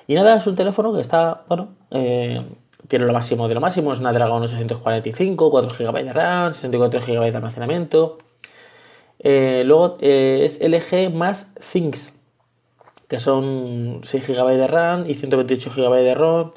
Y 0.08 0.16
nada, 0.16 0.38
es 0.38 0.48
un 0.48 0.56
teléfono 0.56 0.94
que 0.94 1.02
está, 1.02 1.44
bueno, 1.50 1.76
eh, 1.92 2.42
tiene 2.88 3.04
lo 3.04 3.12
máximo 3.12 3.50
de 3.50 3.56
lo 3.56 3.60
máximo. 3.60 3.92
Es 3.92 4.00
una 4.00 4.14
Dragon 4.14 4.42
845, 4.42 5.52
4 5.52 5.70
GB 5.80 6.04
de 6.06 6.14
RAM, 6.14 6.54
64 6.54 7.02
GB 7.02 7.30
de 7.30 7.36
almacenamiento. 7.36 8.20
Eh, 9.20 9.64
luego 9.66 9.98
es 10.00 10.62
LG 10.62 11.14
más 11.14 11.54
Things, 11.56 12.13
que 13.14 13.20
son 13.20 14.02
6 14.02 14.26
GB 14.26 14.58
de 14.58 14.66
RAM 14.66 15.06
y 15.08 15.14
128 15.14 15.70
GB 15.76 16.02
de 16.02 16.16
ROM. 16.16 16.52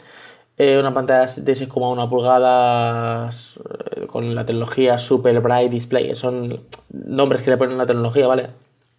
Eh, 0.56 0.78
una 0.80 0.94
pantalla 0.94 1.30
de 1.30 1.52
6,1 1.52 2.08
pulgadas 2.08 3.60
con 4.06 4.34
la 4.34 4.46
tecnología 4.46 4.96
Super 4.96 5.42
Bright 5.42 5.70
Display. 5.70 6.16
Son 6.16 6.62
nombres 6.88 7.42
que 7.42 7.50
le 7.50 7.58
ponen 7.58 7.76
la 7.76 7.84
tecnología, 7.84 8.26
¿vale? 8.26 8.48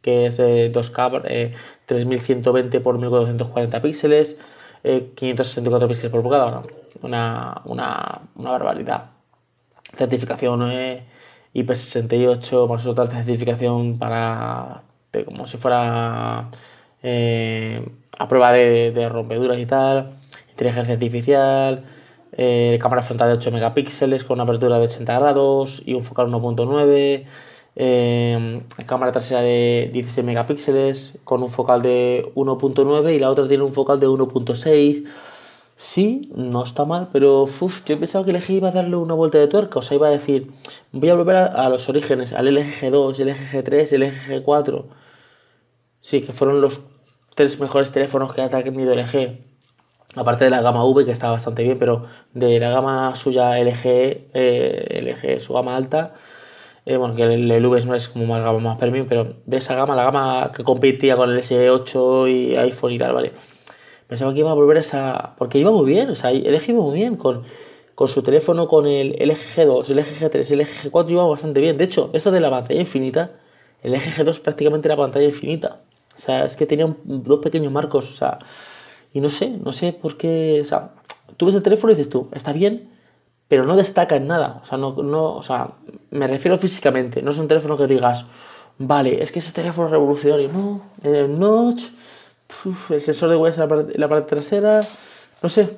Que 0.03 0.27
es 0.27 0.39
2K, 0.39 1.55
3120 1.87 2.77
x 2.77 2.85
1440 2.85 3.81
píxeles, 3.81 4.39
564 4.83 5.87
píxeles 5.87 6.11
por 6.11 6.21
pulgada. 6.21 6.61
una, 7.01 7.59
una, 7.65 8.21
una 8.35 8.51
barbaridad. 8.51 9.09
Certificación 9.97 10.61
IP68 11.55 12.69
más 12.69 12.85
otra 12.85 13.07
certificación 13.07 13.97
para 13.97 14.83
como 15.25 15.47
si 15.47 15.57
fuera 15.57 16.51
eh, 17.03 17.87
a 18.17 18.27
prueba 18.27 18.51
de, 18.51 19.09
rompeduras 19.09 19.59
y 19.59 19.65
tal, 19.65 20.17
inteligencia 20.51 20.93
artificial, 20.93 21.85
eh, 22.33 22.77
cámara 22.81 23.01
frontal 23.01 23.29
de 23.29 23.35
8 23.35 23.51
megapíxeles 23.51 24.23
con 24.23 24.35
una 24.35 24.43
apertura 24.43 24.79
de 24.79 24.85
80 24.85 25.19
grados 25.19 25.81
y 25.85 25.93
un 25.93 26.03
focal 26.03 26.27
1.9, 26.27 27.25
eh, 27.75 28.61
cámara 28.85 29.11
trasera 29.11 29.41
de 29.41 29.89
16 29.93 30.25
megapíxeles 30.25 31.19
con 31.23 31.43
un 31.43 31.51
focal 31.51 31.81
de 31.81 32.31
1.9 32.35 33.15
y 33.15 33.19
la 33.19 33.29
otra 33.29 33.47
tiene 33.47 33.63
un 33.63 33.73
focal 33.73 33.99
de 33.99 34.07
1.6 34.07 35.05
Sí, 35.77 36.31
no 36.35 36.63
está 36.63 36.85
mal, 36.85 37.09
pero 37.13 37.43
uf, 37.43 37.85
yo 37.85 37.99
pensaba 37.99 38.25
que 38.25 38.31
el 38.31 38.37
LG 38.37 38.49
iba 38.49 38.69
a 38.69 38.71
darle 38.71 38.95
una 38.95 39.13
vuelta 39.13 39.37
de 39.37 39.47
tuerca, 39.47 39.77
o 39.77 39.81
sea, 39.83 39.95
iba 39.95 40.07
a 40.07 40.09
decir, 40.09 40.49
voy 40.91 41.09
a 41.09 41.13
volver 41.13 41.35
a, 41.35 41.69
los 41.69 41.87
orígenes, 41.87 42.33
al 42.33 42.47
LG 42.47 42.81
G2, 42.81 43.19
el 43.19 43.27
LG 43.29 43.51
G3, 43.51 43.93
el 43.93 44.01
LG 44.01 44.43
G4. 44.43 44.85
Sí, 46.07 46.21
que 46.21 46.31
fueron 46.31 46.61
los 46.61 46.79
tres 47.35 47.59
mejores 47.59 47.91
teléfonos 47.91 48.33
que 48.33 48.41
ha 48.41 48.49
tenido 48.49 48.93
LG. 48.95 49.41
Aparte 50.15 50.45
de 50.45 50.49
la 50.51 50.61
gama 50.61 50.85
V, 50.85 51.03
que 51.03 51.11
está 51.11 51.29
bastante 51.31 51.63
bien, 51.63 51.77
pero 51.77 52.05
de 52.33 52.61
la 52.61 52.69
gama 52.69 53.13
suya 53.17 53.59
LG, 53.59 54.29
eh, 54.33 55.01
LG, 55.03 55.41
su 55.41 55.53
gama 55.53 55.75
alta, 55.75 56.13
eh, 56.85 56.95
bueno, 56.95 57.13
que 57.13 57.23
el, 57.23 57.51
el, 57.51 57.65
V 57.65 57.83
no 57.83 57.93
es 57.93 58.07
como 58.07 58.25
más 58.25 58.41
gama 58.41 58.59
más 58.59 58.77
premium, 58.77 59.05
pero 59.09 59.35
de 59.45 59.57
esa 59.57 59.75
gama, 59.75 59.97
la 59.97 60.05
gama 60.05 60.53
que 60.55 60.63
competía 60.63 61.17
con 61.17 61.29
el 61.29 61.39
S8 61.39 62.31
y 62.31 62.55
iPhone 62.55 62.93
y 62.93 62.99
tal, 62.99 63.13
¿vale? 63.13 63.33
Pensaba 64.07 64.33
que 64.33 64.39
iba 64.39 64.51
a 64.51 64.53
volver 64.53 64.77
esa. 64.77 65.35
Porque 65.37 65.59
iba 65.59 65.71
muy 65.71 65.85
bien, 65.91 66.09
o 66.11 66.15
sea, 66.15 66.31
LG 66.31 66.69
iba 66.69 66.81
muy 66.83 66.97
bien 66.97 67.17
con, 67.17 67.43
con 67.95 68.07
su 68.07 68.23
teléfono, 68.23 68.69
con 68.69 68.87
el 68.87 69.11
LG 69.19 69.57
G2, 69.57 69.89
el 69.89 69.97
LG 69.99 70.21
G3, 70.21 70.51
el 70.51 70.59
LG 70.61 70.91
G4 70.91 71.11
iba 71.11 71.27
bastante 71.27 71.59
bien. 71.59 71.77
De 71.77 71.83
hecho, 71.83 72.11
esto 72.13 72.31
de 72.31 72.39
la 72.39 72.49
pantalla 72.49 72.79
infinita, 72.79 73.31
el 73.83 73.91
LG 73.93 74.23
G2 74.23 74.39
prácticamente 74.39 74.87
era 74.87 74.95
pantalla 74.95 75.25
infinita. 75.25 75.81
O 76.17 76.19
sea, 76.19 76.45
es 76.45 76.55
que 76.55 76.65
tenía 76.65 76.93
dos 77.03 77.39
pequeños 77.39 77.71
marcos, 77.71 78.09
o 78.09 78.13
sea, 78.15 78.39
y 79.13 79.21
no 79.21 79.29
sé, 79.29 79.49
no 79.49 79.71
sé 79.71 79.93
por 79.93 80.17
qué. 80.17 80.59
O 80.61 80.65
sea, 80.65 80.91
tú 81.37 81.45
ves 81.45 81.55
el 81.55 81.63
teléfono 81.63 81.93
y 81.93 81.95
dices 81.95 82.09
tú, 82.09 82.29
está 82.33 82.53
bien, 82.53 82.89
pero 83.47 83.65
no 83.65 83.75
destaca 83.75 84.15
en 84.15 84.27
nada. 84.27 84.59
O 84.63 84.65
sea, 84.65 84.77
no, 84.77 84.95
no, 85.03 85.35
o 85.35 85.43
sea, 85.43 85.71
me 86.11 86.27
refiero 86.27 86.57
físicamente, 86.57 87.21
no 87.21 87.31
es 87.31 87.37
un 87.37 87.47
teléfono 87.47 87.77
que 87.77 87.87
digas, 87.87 88.25
vale, 88.79 89.21
es 89.21 89.31
que 89.31 89.39
ese 89.39 89.51
teléfono 89.51 89.87
revolucionario, 89.89 90.49
no, 90.51 90.81
el 91.03 91.39
notch, 91.39 91.83
el 92.89 93.01
sensor 93.01 93.29
de 93.29 93.35
huellas 93.35 93.59
en 93.59 94.01
la 94.01 94.09
parte, 94.09 94.29
trasera, 94.29 94.81
no 95.41 95.49
sé, 95.49 95.77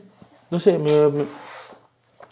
no 0.52 0.60
sé, 0.60 0.78
me, 0.80 1.26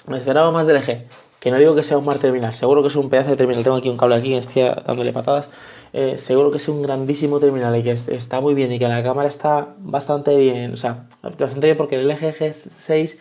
me, 0.08 0.18
esperaba 0.18 0.52
más 0.52 0.66
del 0.68 0.78
eje. 0.78 1.08
Que 1.40 1.52
no 1.52 1.60
digo 1.60 1.76
que 1.76 1.84
sea 1.84 2.00
un 2.00 2.06
mar 2.06 2.18
terminal, 2.18 2.54
seguro 2.54 2.82
que 2.82 2.88
es 2.88 2.96
un 2.96 3.10
pedazo 3.10 3.30
de 3.30 3.38
terminal. 3.38 3.64
Tengo 3.64 3.78
aquí 3.78 3.90
un 3.90 3.98
cable 3.98 4.16
aquí, 4.16 4.34
estoy 4.34 4.64
dándole 4.86 5.14
patadas. 5.14 5.50
Eh, 5.94 6.18
seguro 6.18 6.52
que 6.52 6.58
es 6.58 6.68
un 6.68 6.82
grandísimo 6.82 7.40
terminal 7.40 7.76
y 7.76 7.84
que 7.84 7.92
está 7.92 8.42
muy 8.42 8.54
bien 8.54 8.72
y 8.72 8.80
que 8.80 8.88
la 8.88 9.04
cámara 9.04 9.28
está 9.28 9.76
bastante 9.80 10.38
bien. 10.38 10.74
O 10.74 10.78
sea, 10.78 11.08
bastante 11.22 11.68
bien 11.68 11.78
porque 11.78 11.96
el 11.96 12.10
eje 12.10 12.34
G6 12.34 13.18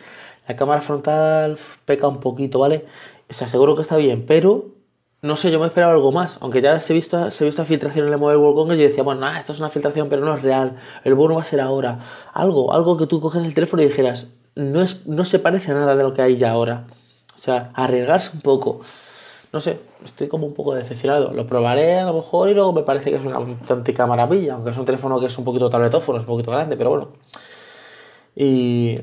la 0.47 0.55
cámara 0.55 0.81
frontal 0.81 1.57
peca 1.85 2.07
un 2.07 2.19
poquito, 2.19 2.59
¿vale? 2.59 2.85
O 3.29 3.33
sea, 3.33 3.47
seguro 3.47 3.75
que 3.75 3.81
está 3.81 3.97
bien, 3.97 4.25
pero 4.25 4.77
no 5.21 5.35
sé, 5.35 5.51
yo 5.51 5.59
me 5.59 5.65
esperaba 5.65 5.93
algo 5.93 6.11
más. 6.11 6.37
Aunque 6.41 6.61
ya 6.61 6.79
se 6.79 6.93
ha 6.93 6.95
visto, 6.95 7.31
se 7.31 7.45
visto 7.45 7.65
filtración 7.65 8.07
en 8.07 8.13
el 8.13 8.19
Mobile 8.19 8.37
World 8.37 8.55
Congress, 8.55 8.79
yo 8.79 8.87
decía, 8.87 9.03
bueno, 9.03 9.27
esto 9.35 9.51
es 9.51 9.59
una 9.59 9.69
filtración, 9.69 10.09
pero 10.09 10.23
no 10.23 10.35
es 10.35 10.41
real. 10.41 10.77
El 11.03 11.15
bono 11.15 11.35
va 11.35 11.41
a 11.41 11.43
ser 11.43 11.59
ahora. 11.59 11.99
Algo, 12.33 12.73
algo 12.73 12.97
que 12.97 13.07
tú 13.07 13.19
coges 13.19 13.43
el 13.43 13.53
teléfono 13.53 13.83
y 13.83 13.87
dijeras, 13.87 14.27
no, 14.55 14.81
es, 14.81 15.05
no 15.05 15.25
se 15.25 15.39
parece 15.39 15.71
a 15.71 15.73
nada 15.73 15.95
de 15.95 16.03
lo 16.03 16.13
que 16.13 16.21
hay 16.21 16.37
ya 16.37 16.51
ahora. 16.51 16.87
O 17.35 17.39
sea, 17.39 17.71
arriesgarse 17.73 18.31
un 18.33 18.41
poco. 18.41 18.81
No 19.57 19.61
sé, 19.61 19.79
estoy 20.05 20.27
como 20.27 20.45
un 20.45 20.53
poco 20.53 20.75
decepcionado. 20.75 21.33
Lo 21.33 21.47
probaré 21.47 21.95
a 21.95 22.05
lo 22.05 22.13
mejor 22.13 22.47
y 22.47 22.53
luego 22.53 22.73
me 22.73 22.83
parece 22.83 23.09
que 23.09 23.15
es 23.15 23.25
una 23.25 23.37
auténtica 23.37 24.05
maravilla, 24.05 24.53
aunque 24.53 24.69
es 24.69 24.77
un 24.77 24.85
teléfono 24.85 25.19
que 25.19 25.25
es 25.25 25.35
un 25.35 25.45
poquito 25.45 25.67
tabletófono, 25.67 26.19
es 26.19 26.25
un 26.25 26.27
poquito 26.27 26.51
grande, 26.51 26.77
pero 26.77 26.91
bueno. 26.91 27.07
Y, 28.35 28.99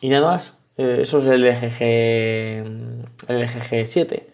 y 0.00 0.08
nada 0.08 0.26
más. 0.26 0.54
Eh, 0.78 1.00
eso 1.02 1.18
es 1.18 1.26
el 1.26 1.44
LG, 1.44 1.82
el 1.82 3.42
LG 3.42 3.86
7. 3.86 4.30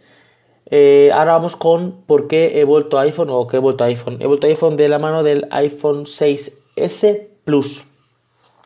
Eh, 0.71 1.11
ahora 1.13 1.33
vamos 1.33 1.57
con 1.57 2.03
por 2.07 2.29
qué 2.29 2.61
he 2.61 2.63
vuelto 2.63 2.97
a 2.97 3.03
iPhone 3.03 3.31
o 3.31 3.49
qué 3.49 3.57
he 3.57 3.61
vuelto 3.61 3.83
a 3.83 3.89
iPhone. 3.89 4.19
He 4.21 4.29
vuelto 4.29 4.47
a 4.47 4.51
iPhone 4.51 4.77
de 4.77 4.89
la 4.89 5.01
mano 5.01 5.25
del 5.25 5.49
iPhone 5.51 6.05
6S 6.05 7.27
Plus. 7.43 7.85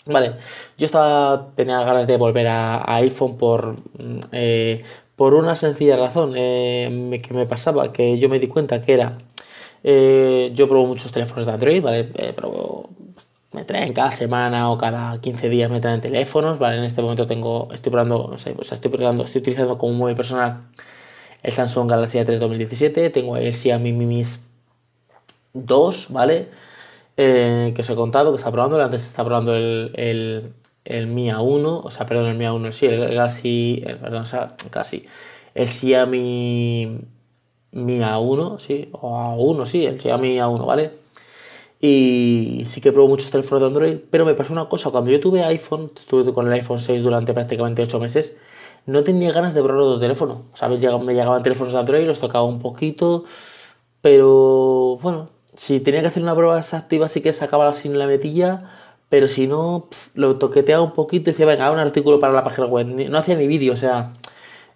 Vale, 0.05 0.35
yo 0.77 0.85
estaba, 0.85 1.53
tenía 1.57 1.83
ganas 1.85 2.07
de 2.07 2.19
volver 2.19 2.49
a, 2.49 2.97
iPhone 2.97 3.39
por, 3.39 3.77
mm, 3.99 4.21
eh, 4.33 4.85
por 5.19 5.35
una 5.35 5.55
sencilla 5.55 5.97
razón 5.97 6.33
que 6.33 7.31
me 7.33 7.45
pasaba, 7.45 7.93
que 7.93 8.19
yo 8.19 8.31
me 8.31 8.39
di 8.39 8.49
cuenta 8.49 8.81
que 8.81 8.95
era, 8.95 9.19
yo 10.55 10.69
probo 10.69 10.87
muchos 10.87 11.13
teléfonos 11.13 11.45
de 11.45 11.53
Android, 11.53 11.83
¿vale? 11.83 12.05
probo 12.35 12.89
me 13.53 13.65
traen 13.65 13.93
cada 13.93 14.13
semana 14.13 14.71
o 14.71 14.79
cada 14.79 15.21
15 15.21 15.49
días 15.49 15.71
me 15.71 15.81
traen 15.81 16.01
teléfonos, 16.01 16.59
¿vale? 16.59 16.79
En 16.79 16.85
este 16.85 17.03
momento 17.03 17.27
tengo, 17.27 17.69
estoy 17.73 17.91
probando, 17.91 18.35
estoy 18.37 18.91
probando, 18.91 19.25
estoy 19.25 19.41
utilizando 19.41 19.79
como 19.79 19.95
móvil 19.95 20.15
personal 20.17 20.69
el 21.43 21.53
Samsung 21.53 21.91
Galaxy 21.91 22.19
A3 22.19 22.39
2017, 22.39 23.11
tengo 23.11 23.37
el 23.37 23.55
Xiaomi 23.55 23.93
Mi 23.93 24.07
Mix 24.07 24.41
2, 25.55 26.09
¿vale? 26.11 26.49
Eh, 27.17 27.73
que 27.75 27.83
os 27.83 27.91
he 27.91 27.95
contado, 27.97 28.33
que 28.33 28.39
está 28.39 28.53
probando, 28.53 28.81
antes 28.81 29.05
está 29.05 29.25
probando 29.25 29.55
el, 29.55 30.53
el 30.89 31.07
Mi 31.07 31.29
A1, 31.31 31.83
o 31.85 31.91
sea, 31.91 32.07
perdón, 32.07 32.27
el 32.27 32.37
Mi 32.37 32.47
A1, 32.47 32.73
sí, 32.73 32.87
el 32.87 32.99
Galaxy, 32.99 33.83
el, 33.87 33.99
perdón, 33.99 34.23
o 34.23 34.27
sea, 34.27 34.57
casi, 34.71 35.05
el 35.55 35.69
Xiaomi 35.69 36.99
Mi 37.73 37.99
A1, 38.01 38.59
sí, 38.59 38.89
o 38.93 39.19
A1, 39.19 39.67
sí, 39.67 39.85
el 39.85 40.01
Xiaomi 40.01 40.39
A1, 40.39 40.67
¿vale? 40.67 40.93
Y 41.81 42.65
sí 42.67 42.81
que 42.81 42.91
probé 42.91 43.09
muchos 43.09 43.31
teléfonos 43.31 43.61
de 43.61 43.67
Android, 43.67 43.97
pero 44.11 44.25
me 44.25 44.35
pasó 44.35 44.53
una 44.53 44.69
cosa, 44.69 44.91
cuando 44.91 45.11
yo 45.11 45.21
tuve 45.21 45.45
iPhone, 45.45 45.93
estuve 45.97 46.33
con 46.33 46.47
el 46.47 46.53
iPhone 46.55 46.81
6 46.81 47.03
durante 47.03 47.35
prácticamente 47.35 47.83
8 47.83 48.01
meses, 48.01 48.37
no 48.87 49.05
tenía 49.05 49.33
ganas 49.33 49.55
de 49.55 49.63
probar 49.63 49.83
otro 49.83 50.01
teléfono. 50.01 50.45
¿Sabes? 50.55 50.81
Me 50.81 51.15
llegaban 51.15 51.43
teléfonos 51.43 51.75
de 51.75 51.79
Android, 51.79 52.07
los 52.07 52.21
tocaba 52.21 52.45
un 52.45 52.59
poquito, 52.61 53.25
pero 54.01 54.99
bueno, 55.03 55.29
si 55.55 55.81
tenía 55.81 56.01
que 56.01 56.07
hacer 56.07 56.23
una 56.23 56.35
prueba 56.35 56.59
activa 56.59 57.09
sí 57.09 57.21
que 57.21 57.33
sacaba 57.35 57.75
sin 57.75 57.99
la 57.99 58.07
metilla, 58.07 58.78
pero 59.09 59.29
si 59.29 59.47
no, 59.47 59.89
lo 60.15 60.37
toqueteaba 60.37 60.83
un 60.83 60.93
poquito 60.93 61.31
y 61.31 61.33
decía, 61.33 61.47
venga, 61.47 61.71
un 61.71 61.79
artículo 61.79 62.21
para 62.21 62.33
la 62.33 62.45
página 62.45 62.67
web. 62.67 62.87
No 62.87 63.19
hacía 63.19 63.37
ni 63.37 63.47
vídeo, 63.47 63.73
o 63.73 63.77
sea, 63.77 64.13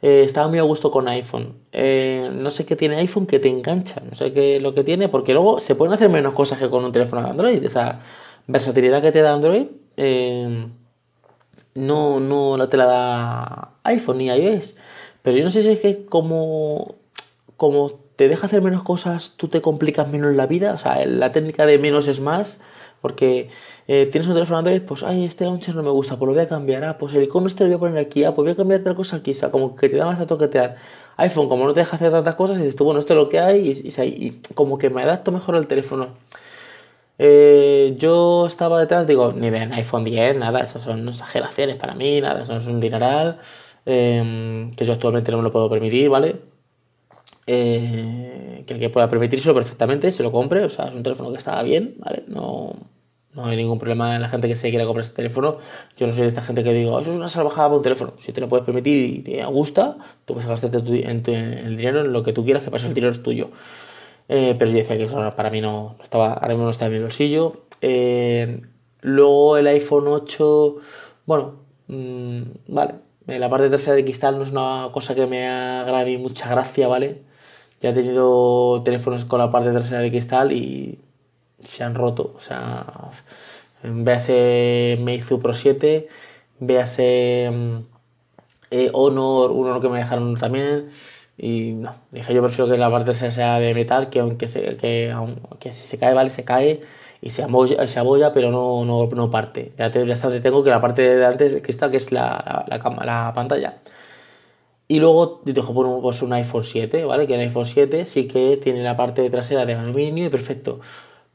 eh, 0.02 0.24
estaba 0.24 0.48
muy 0.48 0.58
a 0.58 0.62
gusto 0.62 0.90
con 0.90 1.06
iPhone. 1.08 1.54
Eh, 1.72 2.30
no 2.32 2.50
sé 2.50 2.66
qué 2.66 2.76
tiene 2.76 2.96
iPhone 2.96 3.26
que 3.26 3.38
te 3.38 3.48
engancha, 3.48 4.02
no 4.08 4.16
sé 4.16 4.32
qué 4.32 4.60
lo 4.60 4.74
que 4.74 4.84
tiene, 4.84 5.08
porque 5.08 5.32
luego 5.34 5.60
se 5.60 5.74
pueden 5.74 5.92
hacer 5.92 6.08
menos 6.08 6.34
cosas 6.34 6.58
que 6.58 6.70
con 6.70 6.84
un 6.84 6.92
teléfono 6.92 7.22
de 7.22 7.30
Android. 7.30 7.64
Esa 7.64 8.00
versatilidad 8.46 9.02
que 9.02 9.12
te 9.12 9.22
da 9.22 9.34
Android 9.34 9.66
eh, 9.96 10.66
no, 11.74 12.20
no, 12.20 12.68
te 12.68 12.76
la 12.76 12.86
da 12.86 13.70
iPhone 13.84 14.18
ni 14.18 14.26
iOS. 14.26 14.74
Pero 15.22 15.38
yo 15.38 15.44
no 15.44 15.50
sé 15.50 15.62
si 15.62 15.70
es 15.70 15.80
que 15.80 16.04
como, 16.06 16.96
como 17.56 17.92
te 18.16 18.28
deja 18.28 18.46
hacer 18.46 18.62
menos 18.62 18.82
cosas, 18.82 19.34
tú 19.36 19.48
te 19.48 19.62
complicas 19.62 20.08
menos 20.08 20.34
la 20.34 20.46
vida. 20.46 20.74
O 20.74 20.78
sea, 20.78 21.04
la 21.06 21.32
técnica 21.32 21.66
de 21.66 21.78
menos 21.78 22.08
es 22.08 22.20
más, 22.20 22.60
porque 23.02 23.50
eh, 23.88 24.08
tienes 24.10 24.28
un 24.28 24.34
teléfono 24.34 24.58
Android, 24.58 24.80
pues, 24.82 25.02
ay, 25.02 25.24
este 25.24 25.44
launcher 25.44 25.74
no 25.74 25.82
me 25.82 25.90
gusta, 25.90 26.16
pues 26.16 26.26
lo 26.28 26.34
voy 26.34 26.42
a 26.42 26.48
cambiar, 26.48 26.84
ah, 26.84 26.96
pues 26.98 27.12
el 27.14 27.24
icono 27.24 27.48
este 27.48 27.64
lo 27.64 27.68
voy 27.68 27.76
a 27.76 27.78
poner 27.80 27.98
aquí, 27.98 28.24
ah, 28.24 28.34
pues 28.34 28.44
voy 28.44 28.52
a 28.52 28.56
cambiar 28.56 28.80
otra 28.80 28.94
cosa 28.94 29.16
aquí, 29.16 29.32
o 29.32 29.34
sea, 29.34 29.50
como 29.50 29.76
que 29.76 29.88
te 29.88 29.96
da 29.96 30.06
más 30.06 30.20
a 30.20 30.26
toquetear. 30.26 30.76
iPhone, 31.16 31.48
como 31.48 31.66
no 31.66 31.74
te 31.74 31.80
deja 31.80 31.96
hacer 31.96 32.10
tantas 32.12 32.36
cosas, 32.36 32.56
y 32.58 32.60
dices 32.60 32.76
tú, 32.76 32.84
bueno, 32.84 33.00
esto 33.00 33.12
es 33.14 33.16
lo 33.18 33.28
que 33.28 33.40
hay, 33.40 33.68
y, 33.68 34.40
como 34.54 34.78
que 34.78 34.88
me 34.90 35.02
adapto 35.02 35.32
mejor 35.32 35.56
al 35.56 35.66
teléfono. 35.66 36.08
Eh, 37.18 37.94
yo 37.98 38.46
estaba 38.46 38.80
detrás, 38.80 39.06
digo, 39.06 39.32
ni 39.32 39.50
ven 39.50 39.72
iPhone 39.72 40.04
10, 40.04 40.36
nada, 40.38 40.60
esas 40.60 40.82
son 40.82 41.08
exageraciones 41.08 41.76
para 41.76 41.94
mí, 41.94 42.20
nada, 42.20 42.42
eso 42.42 42.56
es 42.56 42.66
un 42.66 42.80
dineral, 42.80 43.38
em, 43.84 44.70
que 44.74 44.86
yo 44.86 44.92
actualmente 44.94 45.30
no 45.30 45.38
me 45.38 45.44
lo 45.44 45.52
puedo 45.52 45.68
permitir, 45.70 46.08
¿vale? 46.08 46.51
Eh, 47.46 48.64
que 48.66 48.74
el 48.74 48.80
que 48.80 48.90
pueda 48.90 49.08
permitírselo 49.08 49.54
perfectamente 49.54 50.12
se 50.12 50.22
lo 50.22 50.30
compre, 50.30 50.64
o 50.64 50.68
sea, 50.70 50.86
es 50.86 50.94
un 50.94 51.02
teléfono 51.02 51.32
que 51.32 51.38
está 51.38 51.60
bien, 51.62 51.96
¿vale? 51.98 52.22
No, 52.28 52.72
no 53.34 53.46
hay 53.46 53.56
ningún 53.56 53.78
problema 53.78 54.14
en 54.14 54.22
la 54.22 54.28
gente 54.28 54.46
que 54.46 54.56
se 54.56 54.70
quiera 54.70 54.84
comprar 54.84 55.04
ese 55.04 55.14
teléfono. 55.14 55.58
Yo 55.96 56.06
no 56.06 56.12
soy 56.12 56.22
de 56.22 56.28
esta 56.28 56.42
gente 56.42 56.62
que 56.62 56.72
digo, 56.72 57.00
eso 57.00 57.10
es 57.10 57.16
una 57.16 57.28
salvajada 57.28 57.68
para 57.68 57.76
un 57.78 57.82
teléfono. 57.82 58.14
Si 58.18 58.32
te 58.32 58.40
lo 58.40 58.48
puedes 58.48 58.64
permitir 58.64 59.04
y 59.04 59.18
te 59.22 59.44
gusta, 59.46 59.96
tú 60.24 60.34
puedes 60.34 60.48
gastarte 60.48 60.78
el 60.78 61.76
dinero 61.76 62.02
en 62.02 62.12
lo 62.12 62.22
que 62.22 62.32
tú 62.32 62.44
quieras, 62.44 62.62
que 62.62 62.70
pasa 62.70 62.86
el 62.86 62.94
dinero 62.94 63.12
es 63.12 63.22
tuyo. 63.22 63.50
Eh, 64.28 64.54
pero 64.58 64.70
yo 64.70 64.78
decía 64.78 64.96
que 64.96 65.04
eso 65.04 65.34
para 65.36 65.50
mí 65.50 65.60
no 65.60 65.96
estaba, 66.02 66.34
ahora 66.34 66.48
mismo 66.48 66.64
no 66.64 66.70
está 66.70 66.86
en 66.86 66.92
mi 66.92 66.98
bolsillo. 67.00 67.64
Eh, 67.80 68.62
luego 69.00 69.56
el 69.56 69.66
iPhone 69.66 70.08
8, 70.08 70.76
bueno, 71.26 71.56
mm, 71.88 72.42
vale. 72.68 72.94
La 73.26 73.48
parte 73.48 73.68
trasera 73.68 73.96
de 73.96 74.04
cristal 74.04 74.36
no 74.38 74.44
es 74.44 74.50
una 74.50 74.88
cosa 74.92 75.14
que 75.14 75.26
me 75.26 75.46
haga 75.48 76.04
mucha 76.18 76.50
gracia, 76.50 76.88
¿vale? 76.88 77.22
Ya 77.82 77.90
he 77.90 77.92
tenido 77.92 78.82
teléfonos 78.84 79.24
con 79.24 79.40
la 79.40 79.50
parte 79.50 79.72
trasera 79.72 80.00
de 80.00 80.10
cristal 80.10 80.52
y 80.52 81.00
se 81.64 81.84
han 81.84 81.94
roto. 81.94 82.32
O 82.36 82.40
sea, 82.40 82.86
véase 83.82 84.98
Meizu 85.00 85.40
Pro 85.40 85.54
7, 85.54 86.08
véase 86.60 87.50
mm, 87.52 87.78
eh, 88.70 88.90
Honor, 88.94 89.50
uno 89.50 89.80
que 89.80 89.88
me 89.88 89.98
dejaron 89.98 90.36
también. 90.36 90.90
Y 91.38 91.72
no, 91.72 91.94
dije 92.12 92.34
yo 92.34 92.42
prefiero 92.42 92.70
que 92.70 92.78
la 92.78 92.90
parte 92.90 93.14
sea 93.14 93.58
de 93.58 93.74
metal, 93.74 94.10
que 94.10 94.20
aunque 94.20 94.48
se, 94.48 94.76
que, 94.76 95.10
aunque 95.10 95.72
si 95.72 95.86
se 95.86 95.98
cae, 95.98 96.14
vale, 96.14 96.30
se 96.30 96.44
cae 96.44 96.82
y 97.20 97.30
se 97.30 97.42
abolla, 97.42 97.86
se 97.88 97.98
abolla 97.98 98.32
pero 98.32 98.50
no, 98.50 98.84
no, 98.84 99.08
no 99.08 99.30
parte. 99.30 99.72
Ya, 99.78 99.90
ya 99.90 100.40
tengo 100.40 100.62
que 100.62 100.70
la 100.70 100.80
parte 100.80 101.02
de 101.02 101.26
antes 101.26 101.54
de 101.54 101.62
cristal, 101.62 101.90
que 101.90 101.96
es 101.96 102.12
la, 102.12 102.64
la 102.68 103.32
pantalla. 103.34 103.78
Y 104.92 105.00
luego 105.00 105.40
dejo 105.44 105.72
por 105.72 105.86
un, 105.86 106.02
pues 106.02 106.20
un 106.22 106.32
iPhone 106.32 106.64
7, 106.64 107.04
¿vale? 107.04 107.26
Que 107.26 107.34
el 107.34 107.40
iPhone 107.40 107.66
7 107.66 108.04
sí 108.04 108.28
que 108.28 108.58
tiene 108.62 108.82
la 108.82 108.96
parte 108.96 109.28
trasera 109.30 109.64
de 109.64 109.74
aluminio 109.74 110.26
y 110.26 110.28
perfecto 110.28 110.80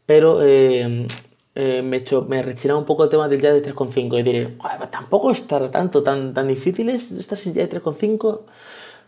pero 0.08 0.42
eh, 0.42 1.06
eh, 1.54 1.82
me, 1.84 1.98
hecho, 1.98 2.26
me 2.28 2.42
un 2.42 2.86
poco 2.86 3.04
el 3.04 3.10
tema 3.10 3.28
del 3.28 3.42
de 3.42 3.62
3.5 3.62 4.20
y 4.20 4.24
diré, 4.24 4.58
tampoco 4.90 5.32
está 5.32 5.70
tanto, 5.70 6.02
tan, 6.02 6.34
tan 6.34 6.48
difícil 6.48 6.90
estar 6.90 7.38
sin 7.38 7.54
de 7.54 7.70
3.5. 7.70 8.40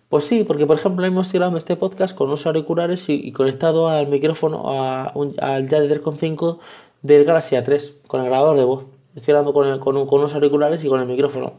Pues 0.10 0.26
sí, 0.26 0.44
porque 0.44 0.66
por 0.66 0.78
ejemplo 0.78 1.06
hemos 1.06 1.32
grabando 1.32 1.58
este 1.58 1.76
podcast 1.76 2.16
con 2.16 2.28
unos 2.28 2.46
auriculares 2.46 3.06
y, 3.08 3.32
conectado 3.32 3.88
al 3.88 4.08
micrófono, 4.08 4.64
a 4.66 5.14
al 5.40 5.70
jack 5.70 5.84
de 5.84 6.02
3.5 6.02 6.60
del 7.02 7.24
Galaxy 7.24 7.56
A3, 7.56 7.94
con 8.08 8.22
el 8.22 8.28
grabador 8.28 8.58
de 8.58 8.66
voz. 8.66 8.86
Estoy 9.16 9.34
grabando 9.34 9.54
con, 9.54 9.80
con, 9.80 10.20
unos 10.20 10.36
auriculares 10.36 10.84
y 10.84 10.90
con 10.90 11.00
el 11.00 11.08
micrófono. 11.08 11.54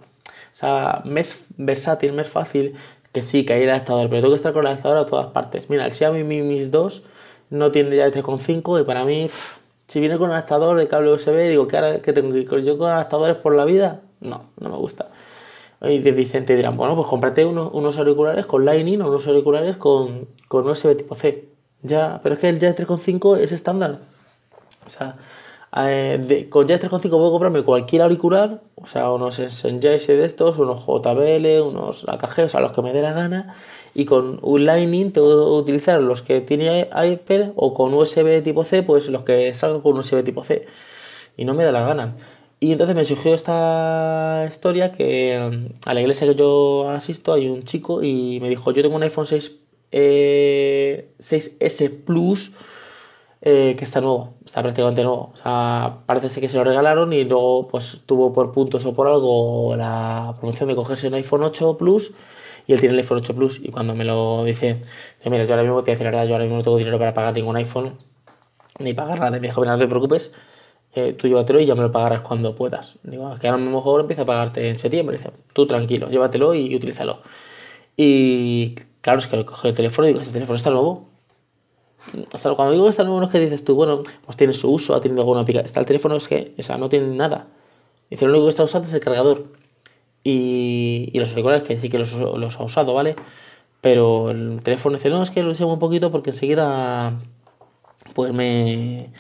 Sea, 0.60 1.00
me 1.06 1.22
es 1.22 1.46
versátil, 1.56 2.12
me 2.12 2.20
es 2.20 2.28
fácil, 2.28 2.74
que 3.12 3.22
sí, 3.22 3.46
que 3.46 3.54
hay 3.54 3.62
el 3.62 3.70
adaptador, 3.70 4.10
pero 4.10 4.20
tengo 4.20 4.34
que 4.34 4.36
estar 4.36 4.52
con 4.52 4.60
el 4.60 4.66
adaptador 4.66 4.98
a 4.98 5.06
todas 5.06 5.28
partes. 5.28 5.70
Mira, 5.70 5.86
el 5.86 5.92
Xiaomi 5.94 6.22
Mi 6.22 6.42
Mix 6.42 6.70
2 6.70 7.02
no 7.48 7.72
tiene 7.72 7.96
ya 7.96 8.10
de 8.10 8.22
3.5 8.22 8.78
y 8.78 8.84
para 8.84 9.06
mí, 9.06 9.30
si 9.88 10.00
viene 10.00 10.18
con 10.18 10.30
adaptador 10.30 10.78
de 10.78 10.86
cable 10.86 11.12
USB, 11.12 11.48
digo, 11.48 11.66
¿qué, 11.66 11.78
ahora, 11.78 12.02
que 12.02 12.12
tengo 12.12 12.30
que 12.32 12.40
ir 12.40 12.64
yo 12.64 12.76
con 12.76 12.90
adaptadores 12.90 13.36
por 13.36 13.54
la 13.54 13.64
vida? 13.64 14.02
No, 14.20 14.50
no 14.60 14.68
me 14.68 14.76
gusta. 14.76 15.08
Y 15.80 15.98
dicen, 16.00 16.44
te 16.44 16.56
dirán, 16.56 16.76
bueno, 16.76 16.94
pues 16.94 17.08
cómprate 17.08 17.46
unos, 17.46 17.72
unos 17.72 17.96
auriculares 17.96 18.44
con 18.44 18.66
Lightning 18.66 19.00
o 19.00 19.08
unos 19.08 19.26
auriculares 19.26 19.78
con, 19.78 20.28
con 20.46 20.68
USB 20.68 20.94
tipo 20.94 21.14
C. 21.14 21.48
Ya, 21.80 22.20
pero 22.22 22.34
es 22.34 22.40
que 22.42 22.50
el 22.50 22.58
ya 22.58 22.76
3.5 22.76 23.38
es 23.38 23.52
estándar. 23.52 24.00
O 24.86 24.90
sea, 24.90 25.16
eh, 25.76 26.48
con 26.50 26.66
ya 26.66 26.80
3,5 26.80 27.10
puedo 27.10 27.30
comprarme 27.30 27.62
cualquier 27.62 28.02
auricular, 28.02 28.60
o 28.74 28.86
sea, 28.86 29.10
unos 29.12 29.36
Sennheiser 29.36 30.18
de 30.18 30.24
estos, 30.24 30.58
unos 30.58 30.84
JBL, 30.84 31.62
unos 31.62 32.08
AKG, 32.08 32.46
o 32.46 32.48
sea, 32.48 32.60
los 32.60 32.72
que 32.72 32.82
me 32.82 32.92
dé 32.92 33.02
la 33.02 33.12
gana, 33.12 33.54
y 33.94 34.04
con 34.04 34.38
un 34.42 34.64
Lightning 34.64 35.12
tengo 35.12 35.28
que 35.28 35.62
utilizar 35.62 36.00
los 36.00 36.22
que 36.22 36.40
tiene 36.40 36.88
iPad 36.90 37.52
o 37.56 37.74
con 37.74 37.94
USB 37.94 38.42
tipo 38.42 38.64
C, 38.64 38.82
pues 38.82 39.08
los 39.08 39.22
que 39.22 39.54
salgan 39.54 39.80
con 39.80 39.96
USB 39.96 40.24
tipo 40.24 40.44
C. 40.44 40.66
Y 41.36 41.44
no 41.44 41.54
me 41.54 41.64
da 41.64 41.72
la 41.72 41.86
gana. 41.86 42.16
Y 42.60 42.72
entonces 42.72 42.94
me 42.94 43.04
surgió 43.04 43.34
esta 43.34 44.46
historia 44.48 44.92
que 44.92 45.38
mm, 45.50 45.88
a 45.88 45.94
la 45.94 46.00
iglesia 46.02 46.26
que 46.26 46.34
yo 46.34 46.90
asisto 46.90 47.32
hay 47.32 47.48
un 47.48 47.64
chico 47.64 48.02
y 48.02 48.38
me 48.40 48.48
dijo, 48.48 48.72
yo 48.72 48.82
tengo 48.82 48.96
un 48.96 49.02
iPhone 49.02 49.26
6, 49.26 49.56
6S 49.90 51.80
eh, 51.80 51.90
Plus 52.04 52.52
eh, 53.42 53.74
que 53.78 53.84
está 53.84 54.00
nuevo, 54.00 54.34
está 54.44 54.62
prácticamente 54.62 55.02
nuevo. 55.02 55.30
O 55.32 55.36
sea, 55.36 56.00
parece 56.06 56.40
que 56.40 56.48
se 56.48 56.56
lo 56.56 56.64
regalaron 56.64 57.12
y 57.12 57.24
luego 57.24 57.68
pues 57.68 58.02
tuvo 58.06 58.32
por 58.32 58.52
puntos 58.52 58.84
o 58.86 58.94
por 58.94 59.06
algo 59.06 59.74
la 59.76 60.34
promoción 60.38 60.68
de 60.68 60.76
cogerse 60.76 61.08
un 61.08 61.14
iPhone 61.14 61.42
8 61.42 61.78
Plus 61.78 62.12
y 62.66 62.72
él 62.74 62.80
tiene 62.80 62.94
el 62.94 63.00
iPhone 63.00 63.18
8 63.18 63.34
Plus 63.34 63.60
y 63.62 63.70
cuando 63.70 63.94
me 63.94 64.04
lo 64.04 64.44
dice, 64.44 64.82
mira, 65.24 65.44
yo 65.44 65.50
ahora 65.52 65.62
mismo 65.62 65.82
te 65.82 65.90
voy 65.90 65.92
a 65.92 65.94
decir 65.94 66.04
la 66.04 66.10
verdad, 66.10 66.26
yo 66.26 66.34
ahora 66.34 66.44
mismo 66.44 66.58
no 66.58 66.64
tengo 66.64 66.76
dinero 66.76 66.98
para 66.98 67.14
pagar 67.14 67.34
ningún 67.34 67.56
iPhone 67.56 67.96
ni 68.78 68.94
pagar 68.94 69.18
nada. 69.20 69.30
Me 69.32 69.40
dijo, 69.40 69.64
no 69.64 69.78
te 69.78 69.86
preocupes, 69.88 70.32
eh, 70.94 71.12
tú 71.14 71.28
llévatelo 71.28 71.60
y 71.60 71.66
ya 71.66 71.74
me 71.74 71.82
lo 71.82 71.92
pagarás 71.92 72.22
cuando 72.22 72.54
puedas. 72.54 72.98
Digo, 73.02 73.36
que 73.40 73.48
ahora 73.48 73.62
a 73.62 73.64
lo 73.64 73.70
mejor 73.70 74.00
empieza 74.00 74.22
a 74.22 74.26
pagarte 74.26 74.68
en 74.68 74.78
septiembre. 74.78 75.16
Dice, 75.18 75.30
tú 75.52 75.66
tranquilo, 75.66 76.08
llévatelo 76.10 76.54
y, 76.54 76.74
utilízalo. 76.74 77.22
Y 77.96 78.74
claro, 79.00 79.18
es 79.20 79.26
que 79.26 79.44
coge 79.44 79.68
el 79.68 79.74
teléfono 79.76 80.08
y 80.08 80.12
digo, 80.12 80.20
este 80.20 80.32
teléfono 80.32 80.56
está 80.56 80.70
nuevo. 80.70 81.09
Hasta 82.32 82.54
cuando 82.54 82.72
digo 82.72 82.84
que 82.84 82.90
está 82.90 83.04
nuevo, 83.04 83.20
no 83.20 83.26
es 83.26 83.32
que 83.32 83.40
dices 83.40 83.64
tú, 83.64 83.74
bueno, 83.74 84.02
pues 84.24 84.36
tiene 84.36 84.52
su 84.52 84.70
uso, 84.70 84.94
ha 84.94 85.00
tenido 85.00 85.22
alguna 85.22 85.44
pica. 85.44 85.60
Está 85.60 85.80
el 85.80 85.86
teléfono, 85.86 86.16
es 86.16 86.28
que, 86.28 86.54
o 86.58 86.62
sea, 86.62 86.78
no 86.78 86.88
tiene 86.88 87.14
nada. 87.14 87.48
Dice, 88.10 88.24
lo 88.26 88.32
único 88.32 88.46
que 88.46 88.50
está 88.50 88.64
usando 88.64 88.88
es 88.88 88.94
el 88.94 89.00
cargador. 89.00 89.44
Y, 90.24 91.10
y 91.12 91.18
los 91.18 91.30
auriculares, 91.30 91.62
que 91.62 91.78
sí 91.78 91.88
que 91.88 91.98
los, 91.98 92.12
los 92.12 92.60
ha 92.60 92.64
usado, 92.64 92.94
¿vale? 92.94 93.16
Pero 93.80 94.30
el 94.30 94.60
teléfono 94.62 94.96
dice, 94.96 95.10
no, 95.10 95.22
es 95.22 95.30
que 95.30 95.42
lo 95.42 95.52
usé 95.52 95.64
un 95.64 95.78
poquito 95.78 96.10
porque 96.10 96.30
enseguida, 96.30 97.18
pues 98.14 98.32
me 98.32 99.10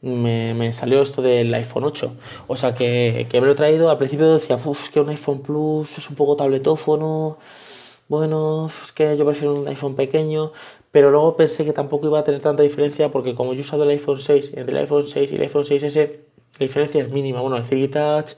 me, 0.00 0.72
salió 0.72 1.02
esto 1.02 1.22
del 1.22 1.52
iPhone 1.54 1.84
8. 1.84 2.16
O 2.46 2.56
sea 2.56 2.74
que, 2.74 3.26
me 3.32 3.40
lo 3.40 3.52
he 3.52 3.54
traído. 3.54 3.90
Al 3.90 3.98
principio 3.98 4.32
decía, 4.34 4.56
es 4.56 4.90
que 4.90 5.00
un 5.00 5.08
iPhone 5.08 5.40
Plus 5.40 5.98
es 5.98 6.08
un 6.10 6.16
poco 6.16 6.36
tabletófono. 6.36 7.38
Bueno, 8.08 8.70
es 8.84 8.92
que 8.92 9.16
yo 9.16 9.26
prefiero 9.26 9.54
un 9.54 9.68
iPhone 9.68 9.94
pequeño. 9.96 10.52
Pero 10.90 11.10
luego 11.10 11.36
pensé 11.36 11.64
que 11.64 11.72
tampoco 11.72 12.06
iba 12.06 12.18
a 12.18 12.24
tener 12.24 12.40
tanta 12.40 12.62
diferencia 12.62 13.10
porque 13.10 13.34
como 13.34 13.52
yo 13.52 13.60
he 13.60 13.62
usado 13.62 13.84
el 13.84 13.90
iPhone 13.90 14.20
6, 14.20 14.52
entre 14.54 14.72
el 14.72 14.78
iPhone 14.84 15.06
6 15.06 15.32
y 15.32 15.34
el 15.34 15.42
iPhone 15.42 15.64
6S, 15.64 16.10
la 16.58 16.58
diferencia 16.58 17.02
es 17.02 17.10
mínima. 17.10 17.40
Bueno, 17.40 17.56
el 17.56 17.64
3 17.64 17.90
Touch 17.90 18.32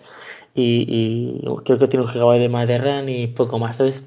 y, 0.54 1.40
creo 1.64 1.78
que 1.78 1.88
tiene 1.88 2.04
un 2.04 2.12
GB 2.12 2.38
de 2.38 2.48
más 2.48 2.66
de 2.68 2.78
RAM 2.78 3.08
y 3.08 3.28
poco 3.28 3.58
más. 3.58 3.78
Entonces, 3.78 4.02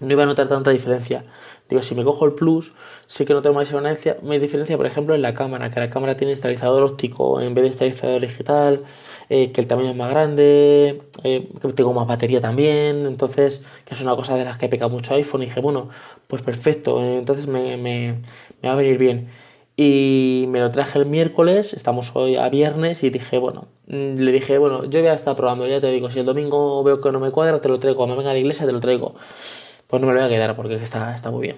no 0.00 0.12
iba 0.12 0.24
a 0.24 0.26
notar 0.26 0.48
tanta 0.48 0.70
diferencia. 0.70 1.24
Digo, 1.68 1.82
si 1.82 1.94
me 1.94 2.04
cojo 2.04 2.26
el 2.26 2.34
Plus, 2.34 2.74
sí 3.06 3.24
que 3.24 3.32
no 3.32 3.40
tengo 3.40 3.54
más 3.54 3.68
diferencia, 3.68 4.18
me 4.22 4.38
diferencia, 4.38 4.76
por 4.76 4.86
ejemplo, 4.86 5.14
en 5.14 5.22
la 5.22 5.34
cámara, 5.34 5.70
que 5.70 5.80
la 5.80 5.88
cámara 5.88 6.16
tiene 6.16 6.32
estabilizador 6.32 6.82
óptico 6.82 7.40
en 7.40 7.54
vez 7.54 7.64
de 7.64 7.70
estabilizador 7.70 8.20
digital, 8.20 8.84
eh, 9.28 9.52
que 9.52 9.60
el 9.60 9.66
tamaño 9.66 9.90
es 9.90 9.96
más 9.96 10.10
grande, 10.10 11.02
eh, 11.22 11.48
que 11.60 11.72
tengo 11.72 11.92
más 11.92 12.06
batería 12.06 12.40
también, 12.40 13.06
entonces, 13.06 13.62
que 13.84 13.94
es 13.94 14.00
una 14.00 14.16
cosa 14.16 14.36
de 14.36 14.44
las 14.44 14.58
que 14.58 14.68
peca 14.68 14.88
mucho 14.88 15.14
iPhone, 15.14 15.42
y 15.42 15.46
dije, 15.46 15.60
bueno, 15.60 15.88
pues 16.28 16.42
perfecto, 16.42 17.00
entonces 17.02 17.46
me, 17.46 18.16
va 18.64 18.72
a 18.72 18.76
venir 18.76 18.98
bien. 18.98 19.28
Y 19.76 20.46
me 20.48 20.60
lo 20.60 20.70
traje 20.70 20.98
el 21.00 21.06
miércoles, 21.06 21.72
estamos 21.74 22.12
hoy 22.14 22.36
a 22.36 22.48
viernes, 22.48 23.02
y 23.02 23.10
dije, 23.10 23.38
bueno, 23.38 23.66
mm, 23.88 24.16
le 24.18 24.32
dije, 24.32 24.58
bueno, 24.58 24.84
yo 24.84 25.00
voy 25.00 25.08
a 25.08 25.14
estar 25.14 25.36
probando, 25.36 25.66
ya 25.66 25.80
te 25.80 25.90
digo, 25.90 26.10
si 26.10 26.20
el 26.20 26.26
domingo 26.26 26.82
veo 26.84 27.00
que 27.00 27.10
no 27.12 27.20
me 27.20 27.30
cuadra, 27.30 27.60
te 27.60 27.68
lo 27.68 27.80
traigo, 27.80 27.96
cuando 27.96 28.16
venga 28.16 28.30
a 28.30 28.34
la 28.34 28.38
iglesia 28.38 28.66
te 28.66 28.72
lo 28.72 28.80
traigo 28.80 29.14
pues 29.94 30.00
no 30.00 30.08
me 30.08 30.14
lo 30.14 30.20
voy 30.20 30.26
a 30.26 30.28
quedar 30.28 30.56
porque 30.56 30.74
está, 30.74 31.14
está 31.14 31.30
muy 31.30 31.42
bien. 31.42 31.56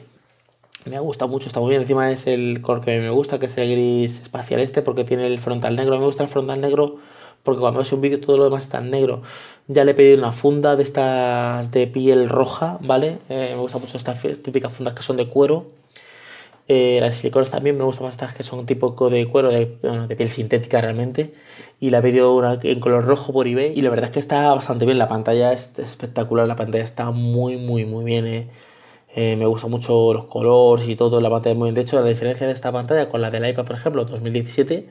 Me 0.85 0.99
gusta 1.00 1.26
mucho, 1.26 1.49
está 1.49 1.58
muy 1.58 1.70
bien. 1.70 1.80
Encima 1.80 2.11
es 2.12 2.26
el 2.26 2.61
color 2.61 2.85
que 2.85 3.00
me 3.00 3.08
gusta, 3.08 3.38
que 3.38 3.46
es 3.46 3.56
el 3.56 3.70
gris 3.70 4.20
espacial 4.20 4.61
este, 4.61 4.82
porque 4.82 5.04
tiene 5.04 5.26
el 5.26 5.40
frontal 5.40 5.75
negro. 5.75 5.99
Me 5.99 6.04
gusta 6.04 6.23
el 6.23 6.28
frontal 6.28 6.61
negro 6.61 6.99
porque 7.47 7.61
cuando 7.61 7.78
ves 7.80 7.93
un 7.93 8.02
vídeo 8.02 8.21
todo 8.21 8.37
lo 8.37 8.45
demás 8.45 8.65
está 8.65 8.78
en 8.78 8.91
negro. 8.91 9.23
Ya 9.69 9.85
le 9.85 9.93
he 9.93 9.95
pedido 9.95 10.19
una 10.19 10.32
funda 10.32 10.76
de 10.76 10.82
estas 10.82 11.71
de 11.71 11.87
piel 11.87 12.28
roja, 12.28 12.78
¿vale? 12.82 13.19
Eh, 13.30 13.52
me 13.54 13.61
gusta 13.61 13.78
mucho 13.78 13.97
estas 13.97 14.21
típicas 14.43 14.73
fundas 14.75 14.95
que 14.95 15.02
son 15.02 15.17
de 15.17 15.28
cuero. 15.28 15.67
Eh, 16.69 16.99
las 17.00 17.17
siliconas 17.17 17.50
también 17.50 17.78
me 17.78 17.85
gustan 17.85 18.06
más 18.06 18.15
estas 18.15 18.35
que 18.35 18.43
son 18.43 18.67
tipo 18.67 18.91
de 19.09 19.26
cuero, 19.28 19.50
de, 19.50 19.78
bueno, 19.82 20.09
de 20.09 20.17
piel 20.17 20.30
sintética 20.30 20.80
realmente 20.80 21.32
y 21.78 21.91
la 21.91 21.99
he 21.99 22.02
pedido 22.02 22.35
una 22.35 22.59
en 22.63 22.80
color 22.80 23.04
rojo 23.04 23.32
por 23.32 23.47
eBay 23.47 23.73
y 23.76 23.82
la 23.82 23.91
verdad 23.91 24.06
es 24.06 24.11
que 24.11 24.19
está 24.21 24.52
bastante 24.54 24.85
bien, 24.85 24.99
la 24.99 25.09
pantalla 25.09 25.52
es 25.52 25.78
espectacular, 25.78 26.49
la 26.49 26.56
pantalla 26.56 26.82
está 26.85 27.11
muy 27.13 27.56
muy 27.56 27.85
muy 27.85 28.04
bien, 28.04 28.26
eh. 28.26 28.49
Eh, 29.15 29.37
me 29.37 29.47
gustan 29.47 29.71
mucho 29.71 30.13
los 30.13 30.25
colores 30.26 30.89
y 30.89 30.97
todo, 30.97 31.21
la 31.21 31.30
pantalla 31.30 31.54
muy 31.54 31.67
bien, 31.67 31.75
de 31.76 31.82
hecho 31.82 32.00
la 32.00 32.09
diferencia 32.09 32.47
de 32.47 32.52
esta 32.52 32.73
pantalla 32.73 33.09
con 33.09 33.23
la 33.23 33.30
del 33.30 33.49
iPad 33.49 33.65
por 33.65 33.76
ejemplo 33.76 34.04
2017 34.04 34.89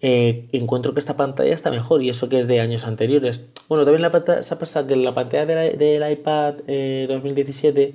eh, 0.00 0.48
encuentro 0.52 0.94
que 0.94 1.00
esta 1.00 1.16
pantalla 1.16 1.54
está 1.54 1.70
mejor 1.70 2.02
y 2.02 2.08
eso 2.08 2.28
que 2.28 2.40
es 2.40 2.46
de 2.46 2.60
años 2.60 2.84
anteriores. 2.84 3.42
Bueno, 3.68 3.84
también 3.84 4.02
la 4.02 4.42
se 4.42 4.54
ha 4.54 4.58
pasado 4.58 4.86
que 4.86 4.96
la 4.96 5.14
pantalla 5.14 5.46
del 5.46 6.12
iPad 6.12 6.54
2017 7.08 7.94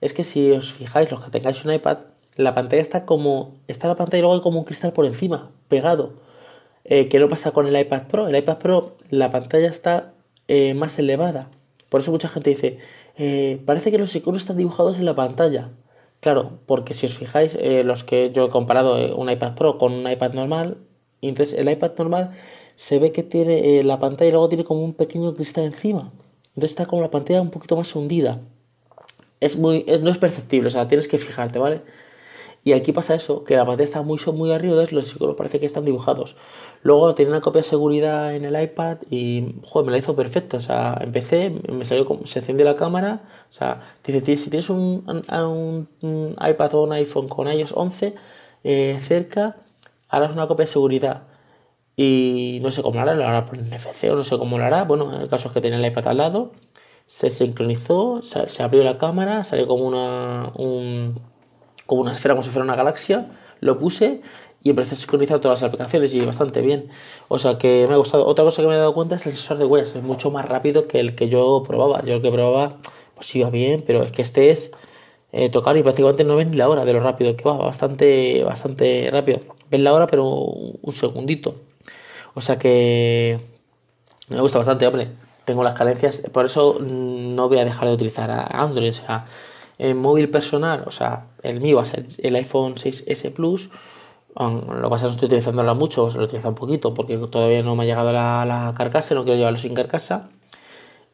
es 0.00 0.12
que 0.12 0.24
si 0.24 0.50
os 0.52 0.72
fijáis, 0.72 1.10
los 1.10 1.24
que 1.24 1.30
tengáis 1.30 1.64
un 1.64 1.72
iPad, 1.72 1.98
la 2.36 2.54
pantalla 2.54 2.82
está 2.82 3.06
como, 3.06 3.54
está 3.66 3.88
la 3.88 3.96
pantalla 3.96 4.18
y 4.18 4.20
luego 4.22 4.34
hay 4.34 4.42
como 4.42 4.58
un 4.58 4.64
cristal 4.64 4.92
por 4.92 5.06
encima, 5.06 5.50
pegado. 5.68 6.12
Eh, 6.84 7.08
¿Qué 7.08 7.18
no 7.18 7.28
pasa 7.28 7.50
con 7.52 7.66
el 7.66 7.78
iPad 7.78 8.06
Pro? 8.08 8.28
El 8.28 8.36
iPad 8.36 8.58
Pro, 8.58 8.96
la 9.10 9.30
pantalla 9.30 9.68
está 9.68 10.12
eh, 10.48 10.74
más 10.74 10.98
elevada. 10.98 11.50
Por 11.88 12.00
eso 12.00 12.10
mucha 12.12 12.28
gente 12.28 12.50
dice, 12.50 12.78
eh, 13.16 13.60
parece 13.64 13.90
que 13.90 13.98
los 13.98 14.14
iconos 14.14 14.42
están 14.42 14.58
dibujados 14.58 14.98
en 14.98 15.06
la 15.06 15.16
pantalla. 15.16 15.70
Claro, 16.20 16.58
porque 16.66 16.94
si 16.94 17.06
os 17.06 17.14
fijáis, 17.14 17.56
los 17.84 18.02
que 18.04 18.32
yo 18.32 18.46
he 18.46 18.48
comparado 18.48 19.16
un 19.16 19.30
iPad 19.30 19.54
Pro 19.54 19.78
con 19.78 19.92
un 19.92 20.10
iPad 20.10 20.32
normal, 20.32 20.78
entonces 21.22 21.58
el 21.58 21.70
iPad 21.70 21.92
normal 21.98 22.32
se 22.76 22.98
ve 22.98 23.12
que 23.12 23.22
tiene 23.22 23.82
la 23.82 23.98
pantalla 23.98 24.28
y 24.28 24.32
luego 24.32 24.48
tiene 24.48 24.64
como 24.64 24.84
un 24.84 24.94
pequeño 24.94 25.34
cristal 25.34 25.64
encima. 25.64 26.12
Entonces 26.48 26.70
está 26.70 26.86
como 26.86 27.02
la 27.02 27.10
pantalla 27.10 27.42
un 27.42 27.50
poquito 27.50 27.76
más 27.76 27.94
hundida. 27.94 28.40
Es 29.40 29.56
muy, 29.56 29.84
no 30.02 30.10
es 30.10 30.18
perceptible, 30.18 30.68
o 30.68 30.70
sea, 30.70 30.88
tienes 30.88 31.08
que 31.08 31.18
fijarte, 31.18 31.58
¿vale? 31.58 31.82
Y 32.66 32.72
aquí 32.72 32.90
pasa 32.92 33.14
eso, 33.14 33.44
que 33.44 33.54
la 33.54 33.64
pantalla 33.64 33.84
está 33.84 34.02
muy, 34.02 34.18
muy 34.34 34.50
arriba, 34.50 34.72
entonces 34.72 34.92
los 34.92 35.14
iconos 35.14 35.36
parece 35.36 35.60
que 35.60 35.66
están 35.66 35.84
dibujados. 35.84 36.34
Luego 36.82 37.14
tenía 37.14 37.30
una 37.30 37.40
copia 37.40 37.62
de 37.62 37.68
seguridad 37.68 38.34
en 38.34 38.44
el 38.44 38.60
iPad 38.60 38.98
y, 39.08 39.54
joder, 39.62 39.86
me 39.86 39.92
la 39.92 39.98
hizo 39.98 40.16
perfecta. 40.16 40.56
O 40.56 40.60
sea, 40.60 40.98
empecé, 41.00 41.50
me 41.70 41.84
salió, 41.84 42.20
se 42.24 42.40
encendió 42.40 42.64
la 42.64 42.74
cámara. 42.74 43.22
O 43.50 43.52
sea, 43.52 43.82
si 44.04 44.20
tienes 44.50 44.68
un, 44.68 45.04
un, 46.02 46.36
iPad 46.44 46.74
o 46.74 46.82
un 46.82 46.92
iPhone 46.94 47.28
con 47.28 47.46
iOS 47.46 47.72
11 47.72 48.14
eh, 48.64 48.98
cerca, 49.00 49.58
harás 50.08 50.32
una 50.32 50.46
copia 50.46 50.64
de 50.66 50.72
seguridad. 50.72 51.22
Y 51.96 52.58
no 52.62 52.70
sé 52.70 52.82
cómo 52.82 52.96
lo 52.96 53.00
hará, 53.02 53.14
lo 53.14 53.26
hará 53.26 53.46
por 53.46 53.58
NFC 53.58 54.04
o 54.10 54.16
no 54.16 54.24
sé 54.24 54.38
cómo 54.38 54.58
lo 54.58 54.64
hará. 54.64 54.84
Bueno, 54.84 55.18
el 55.20 55.28
caso 55.28 55.48
es 55.48 55.54
que 55.54 55.60
tenía 55.60 55.78
el 55.78 55.86
iPad 55.86 56.08
al 56.08 56.16
lado, 56.18 56.52
se 57.06 57.30
sincronizó, 57.30 58.20
se, 58.22 58.62
abrió 58.62 58.82
la 58.82 58.98
cámara, 58.98 59.44
salió 59.44 59.66
como 59.66 59.84
una, 59.86 60.52
un, 60.56 61.20
como 61.86 62.02
una 62.02 62.12
esfera, 62.12 62.34
como 62.34 62.42
si 62.42 62.50
fuera 62.50 62.64
una 62.64 62.76
galaxia, 62.76 63.30
lo 63.60 63.78
puse 63.78 64.20
y 64.62 64.70
empecé 64.70 64.94
a 64.94 64.98
sincronizar 64.98 65.38
todas 65.40 65.62
las 65.62 65.68
aplicaciones 65.68 66.12
y 66.12 66.20
bastante 66.20 66.60
bien. 66.60 66.88
O 67.28 67.38
sea 67.38 67.56
que 67.56 67.86
me 67.88 67.94
ha 67.94 67.96
gustado. 67.96 68.26
Otra 68.26 68.44
cosa 68.44 68.62
que 68.62 68.68
me 68.68 68.74
he 68.74 68.78
dado 68.78 68.94
cuenta 68.94 69.14
es 69.16 69.26
el 69.26 69.32
sensor 69.32 69.58
de 69.58 69.64
huellas, 69.64 69.94
es 69.94 70.02
mucho 70.02 70.30
más 70.30 70.44
rápido 70.44 70.88
que 70.88 71.00
el 71.00 71.14
que 71.14 71.28
yo 71.28 71.62
probaba. 71.66 72.04
Yo 72.04 72.14
el 72.14 72.22
que 72.22 72.32
probaba, 72.32 72.76
pues 73.14 73.34
iba 73.36 73.48
bien, 73.48 73.84
pero 73.86 74.02
es 74.02 74.12
que 74.12 74.22
este 74.22 74.50
es 74.50 74.72
eh, 75.38 75.50
tocar 75.50 75.76
y 75.76 75.82
prácticamente 75.82 76.24
no 76.24 76.34
ves 76.34 76.48
ni 76.48 76.56
la 76.56 76.66
hora 76.66 76.86
de 76.86 76.94
lo 76.94 77.00
rápido 77.00 77.36
que 77.36 77.44
va, 77.44 77.58
bastante, 77.58 78.42
bastante 78.42 79.10
rápido. 79.12 79.40
Ves 79.70 79.82
la 79.82 79.92
hora, 79.92 80.06
pero 80.06 80.24
un 80.24 80.92
segundito. 80.92 81.56
O 82.32 82.40
sea 82.40 82.58
que 82.58 83.38
me 84.30 84.40
gusta 84.40 84.56
bastante, 84.56 84.86
hombre. 84.86 85.08
Tengo 85.44 85.62
las 85.62 85.74
carencias, 85.74 86.22
por 86.32 86.46
eso 86.46 86.78
no 86.80 87.50
voy 87.50 87.58
a 87.58 87.66
dejar 87.66 87.86
de 87.86 87.94
utilizar 87.94 88.30
Android. 88.50 88.88
O 88.88 88.92
sea, 88.92 89.26
en 89.76 89.98
móvil 89.98 90.30
personal, 90.30 90.84
o 90.86 90.90
sea, 90.90 91.26
el 91.42 91.60
mío 91.60 91.76
va 91.76 91.82
a 91.82 91.84
ser 91.84 92.06
el 92.22 92.34
iPhone 92.36 92.76
6S 92.76 93.34
Plus. 93.34 93.68
Lo 94.38 94.82
que 94.82 94.88
pasa 94.88 94.94
es 94.94 95.00
que 95.00 95.04
no 95.04 95.10
estoy 95.10 95.26
utilizándola 95.26 95.74
mucho, 95.74 96.10
se 96.10 96.16
lo 96.16 96.24
utiliza 96.24 96.48
un 96.48 96.54
poquito 96.54 96.94
porque 96.94 97.18
todavía 97.18 97.62
no 97.62 97.76
me 97.76 97.84
ha 97.84 97.86
llegado 97.86 98.10
la, 98.10 98.46
la 98.46 98.74
carcasa, 98.74 99.14
no 99.14 99.24
quiero 99.24 99.36
llevarlo 99.36 99.58
sin 99.58 99.74
carcasa. 99.74 100.30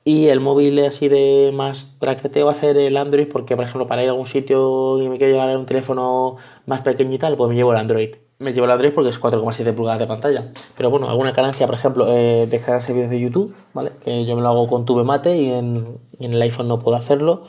Y 0.04 0.26
el 0.26 0.40
móvil 0.40 0.84
así 0.84 1.08
de 1.08 1.52
más 1.54 1.94
traqueteo 2.00 2.46
va 2.46 2.52
a 2.52 2.54
ser 2.54 2.76
el 2.76 2.96
Android 2.96 3.28
porque, 3.28 3.54
por 3.54 3.64
ejemplo, 3.64 3.86
para 3.86 4.02
ir 4.02 4.08
a 4.08 4.12
algún 4.12 4.26
sitio 4.26 5.00
y 5.00 5.08
me 5.08 5.16
quiero 5.16 5.32
llevar 5.32 5.56
un 5.56 5.66
teléfono 5.66 6.36
más 6.66 6.80
pequeño 6.80 7.14
y 7.14 7.18
tal, 7.18 7.36
pues 7.36 7.48
me 7.50 7.54
llevo 7.54 7.72
el 7.72 7.78
Android. 7.78 8.16
Me 8.40 8.52
llevo 8.52 8.64
el 8.64 8.72
Android 8.72 8.92
porque 8.92 9.10
es 9.10 9.20
4,7 9.20 9.72
pulgadas 9.74 10.00
de 10.00 10.08
pantalla. 10.08 10.50
Pero 10.76 10.90
bueno, 10.90 11.08
alguna 11.08 11.30
ganancia, 11.30 11.66
por 11.66 11.76
ejemplo, 11.76 12.06
eh, 12.08 12.48
descargarse 12.50 12.92
vídeos 12.92 13.10
de 13.10 13.20
YouTube, 13.20 13.54
¿vale? 13.74 13.92
Que 14.04 14.24
yo 14.24 14.34
me 14.34 14.42
lo 14.42 14.48
hago 14.48 14.66
con 14.66 14.84
Tube 14.84 15.04
Mate 15.04 15.36
y 15.36 15.52
en, 15.52 15.98
y 16.18 16.24
en 16.24 16.32
el 16.32 16.42
iPhone 16.42 16.66
no 16.66 16.80
puedo 16.80 16.96
hacerlo. 16.96 17.44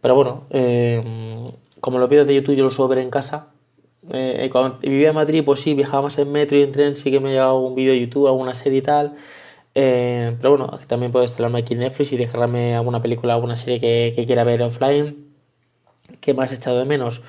Pero 0.00 0.16
bueno, 0.16 0.46
eh, 0.50 1.00
como 1.80 2.00
los 2.00 2.08
vídeos 2.08 2.26
de 2.26 2.34
YouTube 2.34 2.56
yo 2.56 2.64
los 2.64 2.74
suelo 2.74 2.88
ver 2.88 2.98
en 2.98 3.10
casa, 3.10 3.52
eh, 4.10 4.48
cuando 4.50 4.78
vivía 4.80 5.10
en 5.10 5.14
Madrid, 5.14 5.44
pues 5.44 5.60
sí, 5.60 5.74
viajaba 5.74 6.02
más 6.02 6.18
en 6.18 6.32
metro 6.32 6.58
y 6.58 6.62
en 6.62 6.72
tren, 6.72 6.96
sí 6.96 7.12
que 7.12 7.20
me 7.20 7.30
llevaba 7.30 7.52
algún 7.52 7.76
vídeo 7.76 7.92
de 7.92 8.00
YouTube, 8.00 8.26
alguna 8.26 8.54
serie 8.54 8.80
y 8.80 8.82
tal. 8.82 9.14
Eh, 9.74 10.36
pero 10.38 10.56
bueno, 10.56 10.78
también 10.86 11.12
puedo 11.12 11.24
instalarme 11.24 11.60
aquí 11.60 11.74
en 11.74 11.80
Netflix 11.80 12.12
y 12.12 12.16
dejarme 12.16 12.74
alguna 12.74 13.00
película, 13.00 13.34
alguna 13.34 13.56
serie 13.56 13.80
que, 13.80 14.24
quiera 14.26 14.44
ver 14.44 14.62
offline. 14.62 15.32
¿Qué 16.20 16.34
más 16.34 16.52
he 16.52 16.56
echado 16.56 16.78
de 16.78 16.84
menos? 16.84 17.22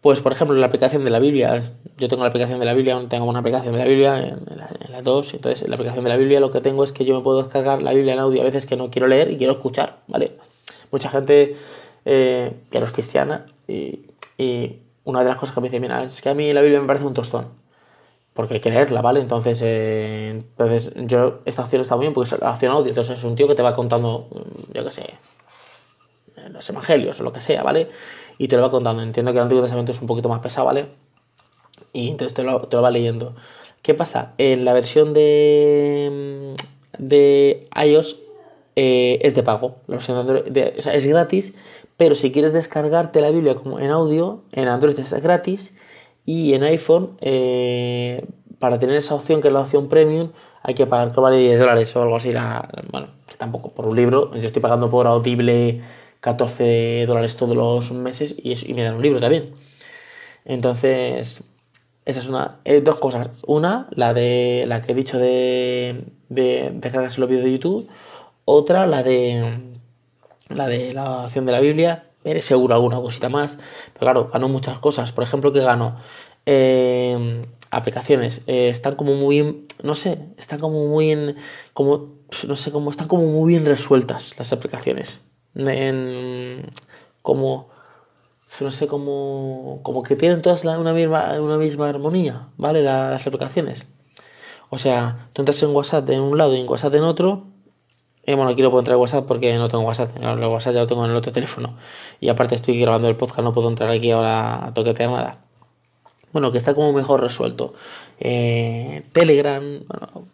Pues, 0.00 0.20
por 0.20 0.32
ejemplo, 0.32 0.56
la 0.56 0.66
aplicación 0.66 1.04
de 1.04 1.10
la 1.10 1.18
Biblia. 1.18 1.62
Yo 1.98 2.08
tengo 2.08 2.22
la 2.22 2.30
aplicación 2.30 2.58
de 2.58 2.66
la 2.66 2.74
Biblia, 2.74 3.00
tengo 3.08 3.26
una 3.26 3.40
aplicación 3.40 3.72
de 3.72 3.78
la 3.78 3.84
Biblia 3.84 4.18
en, 4.18 4.56
la, 4.56 4.68
en 4.80 4.92
las 4.92 5.04
dos. 5.04 5.34
Entonces, 5.34 5.62
en 5.62 5.70
la 5.70 5.76
aplicación 5.76 6.04
de 6.04 6.10
la 6.10 6.16
Biblia 6.16 6.40
lo 6.40 6.50
que 6.50 6.60
tengo 6.60 6.82
es 6.82 6.92
que 6.92 7.04
yo 7.04 7.14
me 7.14 7.22
puedo 7.22 7.42
descargar 7.42 7.82
la 7.82 7.92
Biblia 7.92 8.14
en 8.14 8.20
audio 8.20 8.40
a 8.40 8.44
veces 8.44 8.66
que 8.66 8.76
no 8.76 8.90
quiero 8.90 9.06
leer 9.06 9.30
y 9.30 9.36
quiero 9.36 9.52
escuchar, 9.52 10.00
¿vale? 10.08 10.38
Mucha 10.90 11.08
gente 11.08 11.56
eh, 12.04 12.52
que 12.70 12.80
no 12.80 12.86
es 12.86 12.92
cristiana 12.92 13.46
y, 13.68 14.06
y, 14.36 14.78
una 15.04 15.20
de 15.20 15.30
las 15.30 15.36
cosas 15.36 15.54
que 15.54 15.60
me 15.60 15.68
dice, 15.68 15.80
mira, 15.80 16.04
es 16.04 16.22
que 16.22 16.28
a 16.28 16.34
mí 16.34 16.52
la 16.52 16.60
Biblia 16.60 16.80
me 16.80 16.86
parece 16.86 17.04
un 17.04 17.14
tostón. 17.14 17.61
Porque 18.34 18.60
leerla, 18.64 19.02
¿vale? 19.02 19.20
Entonces, 19.20 19.60
eh, 19.62 20.30
entonces 20.30 20.92
yo, 21.06 21.40
esta 21.44 21.62
opción 21.62 21.82
está 21.82 21.96
muy 21.96 22.04
bien 22.04 22.14
porque 22.14 22.34
es 22.34 22.40
la 22.40 22.52
opción 22.52 22.72
audio. 22.72 22.88
Entonces 22.88 23.18
es 23.18 23.24
un 23.24 23.36
tío 23.36 23.46
que 23.46 23.54
te 23.54 23.62
va 23.62 23.74
contando, 23.74 24.28
yo 24.72 24.84
qué 24.84 24.90
sé, 24.90 25.14
los 26.50 26.68
evangelios 26.70 27.20
o 27.20 27.24
lo 27.24 27.32
que 27.32 27.40
sea, 27.40 27.62
¿vale? 27.62 27.88
Y 28.38 28.48
te 28.48 28.56
lo 28.56 28.62
va 28.62 28.70
contando. 28.70 29.02
Entiendo 29.02 29.32
que 29.32 29.38
el 29.38 29.42
Antiguo 29.42 29.62
Testamento 29.62 29.92
es 29.92 30.00
un 30.00 30.06
poquito 30.06 30.30
más 30.30 30.40
pesado, 30.40 30.66
¿vale? 30.66 30.86
Y 31.92 32.08
entonces 32.08 32.34
te 32.34 32.42
lo, 32.42 32.62
te 32.62 32.76
lo 32.76 32.82
va 32.82 32.90
leyendo. 32.90 33.34
¿Qué 33.82 33.94
pasa? 33.94 34.32
En 34.38 34.64
la 34.64 34.72
versión 34.72 35.12
de, 35.12 36.54
de 36.98 37.68
iOS 37.84 38.18
eh, 38.76 39.18
es 39.20 39.34
de 39.34 39.42
pago. 39.42 39.76
La 39.88 39.96
versión 39.96 40.26
de 40.26 40.42
de, 40.42 40.74
es 40.76 41.06
gratis, 41.06 41.52
pero 41.98 42.14
si 42.14 42.32
quieres 42.32 42.52
descargarte 42.54 43.20
la 43.20 43.30
Biblia 43.30 43.54
como 43.56 43.78
en 43.78 43.90
audio, 43.90 44.42
en 44.52 44.68
Android 44.68 44.98
es 44.98 45.12
gratis 45.22 45.74
y 46.24 46.54
en 46.54 46.62
iPhone, 46.62 47.16
eh, 47.20 48.24
para 48.58 48.78
tener 48.78 48.96
esa 48.96 49.14
opción, 49.14 49.40
que 49.40 49.48
es 49.48 49.54
la 49.54 49.60
opción 49.60 49.88
premium, 49.88 50.30
hay 50.62 50.74
que 50.74 50.86
pagar 50.86 51.12
que 51.12 51.20
vale 51.20 51.38
10 51.38 51.58
dólares 51.58 51.94
o 51.96 52.02
algo 52.02 52.16
así. 52.16 52.32
Bueno, 52.92 53.08
tampoco 53.38 53.70
por 53.70 53.86
un 53.88 53.96
libro. 53.96 54.32
Yo 54.34 54.46
estoy 54.46 54.62
pagando 54.62 54.90
por 54.90 55.06
Audible 55.06 55.82
14 56.20 57.04
dólares 57.06 57.36
todos 57.36 57.56
los 57.56 57.90
meses 57.92 58.34
y, 58.38 58.74
me 58.74 58.84
dan 58.84 58.94
un 58.94 59.02
libro 59.02 59.20
también. 59.20 59.54
Entonces, 60.44 61.44
esa 62.04 62.20
es 62.20 62.28
una. 62.28 62.58
Eh, 62.64 62.80
dos 62.80 62.96
cosas. 63.00 63.28
Una, 63.46 63.88
la 63.90 64.14
de 64.14 64.64
la 64.68 64.82
que 64.82 64.92
he 64.92 64.94
dicho 64.94 65.18
de, 65.18 66.04
de 66.28 66.72
los 67.18 67.28
vídeos 67.28 67.44
de 67.44 67.52
YouTube. 67.52 67.88
Otra, 68.44 68.86
la 68.86 69.02
de 69.02 69.60
la 70.48 70.68
de 70.68 70.94
la 70.94 71.24
opción 71.26 71.46
de 71.46 71.52
la 71.52 71.60
Biblia. 71.60 72.04
Eres 72.24 72.44
seguro 72.44 72.74
alguna 72.74 72.96
cosita 72.96 73.28
más. 73.28 73.58
Pero 73.92 74.00
claro, 74.00 74.30
gano 74.32 74.48
muchas 74.48 74.78
cosas. 74.78 75.12
Por 75.12 75.24
ejemplo, 75.24 75.52
que 75.52 75.60
gano? 75.60 75.96
Eh, 76.46 77.46
aplicaciones. 77.70 78.42
Eh, 78.46 78.68
están 78.68 78.96
como 78.96 79.14
muy. 79.14 79.66
No 79.82 79.94
sé. 79.94 80.18
Están 80.36 80.60
como 80.60 80.86
muy 80.86 81.10
en. 81.10 81.36
Como. 81.74 82.22
No 82.46 82.56
sé 82.56 82.70
cómo. 82.72 82.90
Están 82.90 83.08
como 83.08 83.24
muy 83.24 83.52
bien 83.52 83.66
resueltas 83.66 84.34
las 84.38 84.52
aplicaciones 84.52 85.20
en 85.54 86.66
como 87.22 87.68
no 88.60 88.70
sé 88.70 88.86
como 88.86 89.80
como 89.82 90.02
que 90.02 90.16
tienen 90.16 90.42
todas 90.42 90.64
la, 90.64 90.78
una 90.78 90.92
misma 90.92 91.40
una 91.40 91.56
misma 91.56 91.88
armonía 91.88 92.48
vale 92.56 92.82
la, 92.82 93.10
las 93.10 93.26
aplicaciones 93.26 93.86
o 94.70 94.78
sea 94.78 95.28
tú 95.32 95.42
entras 95.42 95.62
en 95.62 95.74
WhatsApp 95.74 96.08
en 96.10 96.20
un 96.20 96.38
lado 96.38 96.54
y 96.54 96.60
en 96.60 96.68
WhatsApp 96.68 96.94
en 96.94 97.04
otro 97.04 97.46
bueno 98.26 98.48
aquí 98.48 98.62
no 98.62 98.70
puedo 98.70 98.80
entrar 98.80 98.94
en 98.94 99.00
WhatsApp 99.00 99.26
porque 99.26 99.56
no 99.56 99.68
tengo 99.68 99.84
WhatsApp 99.84 100.16
el 100.16 100.44
WhatsApp 100.44 100.74
ya 100.74 100.80
lo 100.80 100.86
tengo 100.86 101.04
en 101.04 101.10
el 101.10 101.16
otro 101.16 101.32
teléfono 101.32 101.76
y 102.20 102.28
aparte 102.28 102.54
estoy 102.54 102.78
grabando 102.80 103.08
el 103.08 103.16
podcast 103.16 103.40
no 103.40 103.52
puedo 103.52 103.68
entrar 103.68 103.90
aquí 103.90 104.10
ahora 104.10 104.66
a 104.66 104.74
toquetear 104.74 105.10
nada 105.10 105.38
bueno, 106.32 106.50
que 106.50 106.58
está 106.58 106.74
como 106.74 106.92
mejor 106.92 107.20
resuelto. 107.20 107.74
Eh, 108.18 109.02
Telegram, 109.12 109.62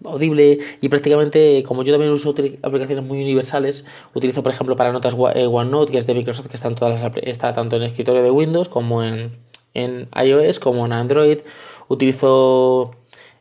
Audible 0.05 0.59
y 0.81 0.89
prácticamente, 0.89 1.65
como 1.67 1.83
yo 1.83 1.93
también 1.93 2.13
uso 2.13 2.31
aplicaciones 2.31 3.05
muy 3.05 3.21
universales, 3.21 3.85
utilizo 4.15 4.43
por 4.43 4.53
ejemplo 4.53 4.77
para 4.77 4.93
notas 4.93 5.17
eh, 5.35 5.47
OneNote, 5.47 5.93
que 5.93 5.99
es 5.99 6.07
de 6.07 6.15
Microsoft, 6.15 6.49
que 6.49 6.57
está, 6.57 6.69
en 6.69 6.77
todas 6.77 7.03
las, 7.03 7.13
está 7.23 7.53
tanto 7.53 7.77
en 7.77 7.83
el 7.83 7.89
escritorio 7.89 8.23
de 8.23 8.31
Windows 8.31 8.69
como 8.69 9.03
en, 9.03 9.39
en 9.75 10.09
iOS, 10.15 10.61
como 10.61 10.87
en 10.87 10.93
Android. 10.93 11.39
Utilizo 11.89 12.95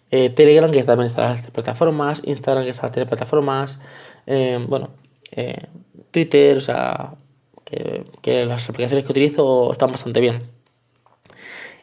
eh, 0.10 0.30
Telegram, 0.30 0.72
que 0.72 0.82
también 0.84 1.08
está 1.08 1.26
en 1.26 1.32
las 1.32 1.48
plataformas, 1.52 2.22
Instagram, 2.26 2.64
que 2.64 2.72
está 2.72 2.88
en 2.88 2.94
las 2.96 3.08
plataformas, 3.08 3.80
eh, 4.28 4.64
bueno, 4.68 4.90
eh, 5.32 5.68
Twitter, 6.12 6.58
o 6.58 6.62
sea, 6.62 7.16
que, 7.64 8.46
las 8.46 8.70
aplicaciones 8.70 9.06
que 9.06 9.12
utilizo 9.12 9.72
están 9.72 9.92
bastante 9.92 10.22
bien. 10.22 10.44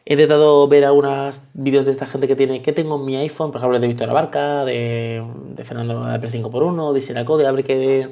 He 0.05 0.13
intentado 0.13 0.67
ver 0.67 0.85
algunos 0.85 1.41
vídeos 1.55 1.85
de 1.85 1.91
esta 1.91 2.05
gente 2.05 2.27
que 2.27 2.35
tiene, 2.35 2.61
que 2.61 2.71
tengo 2.73 2.97
en 2.97 3.05
mi 3.05 3.15
iPhone, 3.17 3.51
por 3.51 3.59
ejemplo, 3.59 3.79
de 3.79 3.87
Víctor 3.87 4.09
Abarca, 4.09 4.63
de, 4.63 5.23
de 5.55 5.65
Fernando 5.65 6.05
Apple 6.05 6.29
5x1, 6.29 6.93
de 6.93 7.01
Siraco, 7.01 7.39
a 7.39 7.51
ver 7.51 7.63
que, 7.63 8.09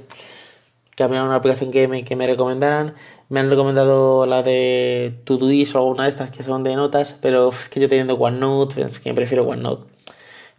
que 0.95 1.03
había 1.03 1.23
una 1.23 1.35
aplicación 1.35 1.69
que 1.71 1.87
me, 1.87 2.03
que 2.03 2.15
me 2.15 2.25
recomendaran. 2.25 2.95
Me 3.29 3.39
han 3.39 3.49
recomendado 3.49 4.25
la 4.25 4.41
de 4.41 5.19
Todoist 5.23 5.75
o 5.75 5.79
alguna 5.79 6.03
de 6.03 6.09
estas 6.09 6.31
que 6.31 6.43
son 6.43 6.63
de 6.63 6.75
notas, 6.75 7.17
pero 7.21 7.49
es 7.49 7.69
que 7.69 7.79
yo 7.79 7.89
teniendo 7.89 8.15
OneNote, 8.15 8.81
es 8.81 8.99
que 8.99 9.13
prefiero 9.13 9.47
OneNote. 9.47 9.85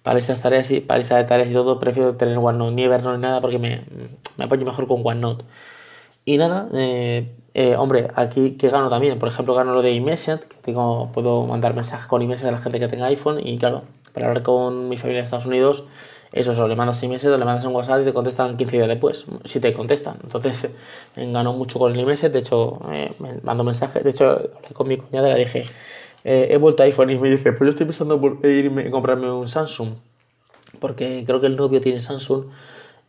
Para 0.04 0.20
estas 0.20 0.40
tareas 0.40 0.70
y 0.70 0.80
para 0.80 0.98
lista 0.98 1.16
de 1.16 1.24
tareas 1.24 1.50
y 1.50 1.52
todo, 1.52 1.80
prefiero 1.80 2.14
tener 2.14 2.38
OneNote, 2.38 2.72
ni 2.76 2.84
Evernote 2.84 3.16
ni 3.16 3.22
nada, 3.22 3.40
porque 3.40 3.58
me, 3.58 3.84
me 4.36 4.44
apoyo 4.44 4.64
mejor 4.64 4.86
con 4.86 5.00
OneNote. 5.04 5.44
Y 6.24 6.38
nada, 6.38 6.68
eh, 6.74 7.34
eh, 7.54 7.76
hombre, 7.76 8.08
aquí 8.14 8.52
que 8.52 8.68
gano 8.68 8.88
también, 8.88 9.18
por 9.18 9.28
ejemplo, 9.28 9.54
gano 9.54 9.74
lo 9.74 9.82
de 9.82 9.92
iMessage, 9.92 10.40
que 10.40 10.56
tengo, 10.62 11.10
puedo 11.12 11.46
mandar 11.46 11.74
mensajes 11.74 12.06
con 12.06 12.22
iMessage 12.22 12.48
a 12.48 12.52
la 12.52 12.58
gente 12.58 12.80
que 12.80 12.88
tenga 12.88 13.06
iPhone 13.06 13.40
y 13.42 13.58
claro, 13.58 13.82
para 14.12 14.28
hablar 14.28 14.42
con 14.42 14.88
mi 14.88 14.96
familia 14.98 15.22
de 15.22 15.24
Estados 15.24 15.46
Unidos, 15.46 15.84
eso 16.32 16.52
solo 16.54 16.66
le 16.66 16.74
mandas 16.76 17.00
iMessage 17.02 17.32
o 17.32 17.38
le 17.38 17.44
mandas 17.44 17.64
un 17.64 17.74
WhatsApp 17.74 18.02
y 18.02 18.04
te 18.06 18.12
contestan 18.12 18.56
15 18.56 18.76
días 18.76 18.88
después, 18.88 19.24
si 19.44 19.60
te 19.60 19.72
contestan. 19.72 20.16
Entonces, 20.24 20.64
eh, 21.16 21.30
gano 21.32 21.52
mucho 21.52 21.78
con 21.78 21.92
el 21.92 22.00
iMessage, 22.00 22.32
de 22.32 22.38
hecho, 22.40 22.80
eh, 22.92 23.12
me 23.20 23.34
mando 23.42 23.62
mensajes, 23.62 24.02
de 24.02 24.10
hecho, 24.10 24.30
hablé 24.30 24.74
con 24.74 24.88
mi 24.88 24.96
cuñada 24.96 25.30
y 25.30 25.32
le 25.34 25.38
dije, 25.38 25.64
eh, 26.24 26.48
he 26.50 26.56
vuelto 26.56 26.82
a 26.82 26.86
iPhone 26.86 27.10
y 27.10 27.18
me 27.18 27.30
dice, 27.30 27.52
pues 27.52 27.66
yo 27.68 27.70
estoy 27.70 27.86
pensando 27.86 28.20
por 28.20 28.44
irme 28.44 28.88
a 28.88 28.90
comprarme 28.90 29.30
un 29.30 29.48
Samsung, 29.48 29.90
porque 30.80 31.24
creo 31.26 31.40
que 31.40 31.46
el 31.46 31.56
novio 31.56 31.80
tiene 31.80 32.00
Samsung 32.00 32.46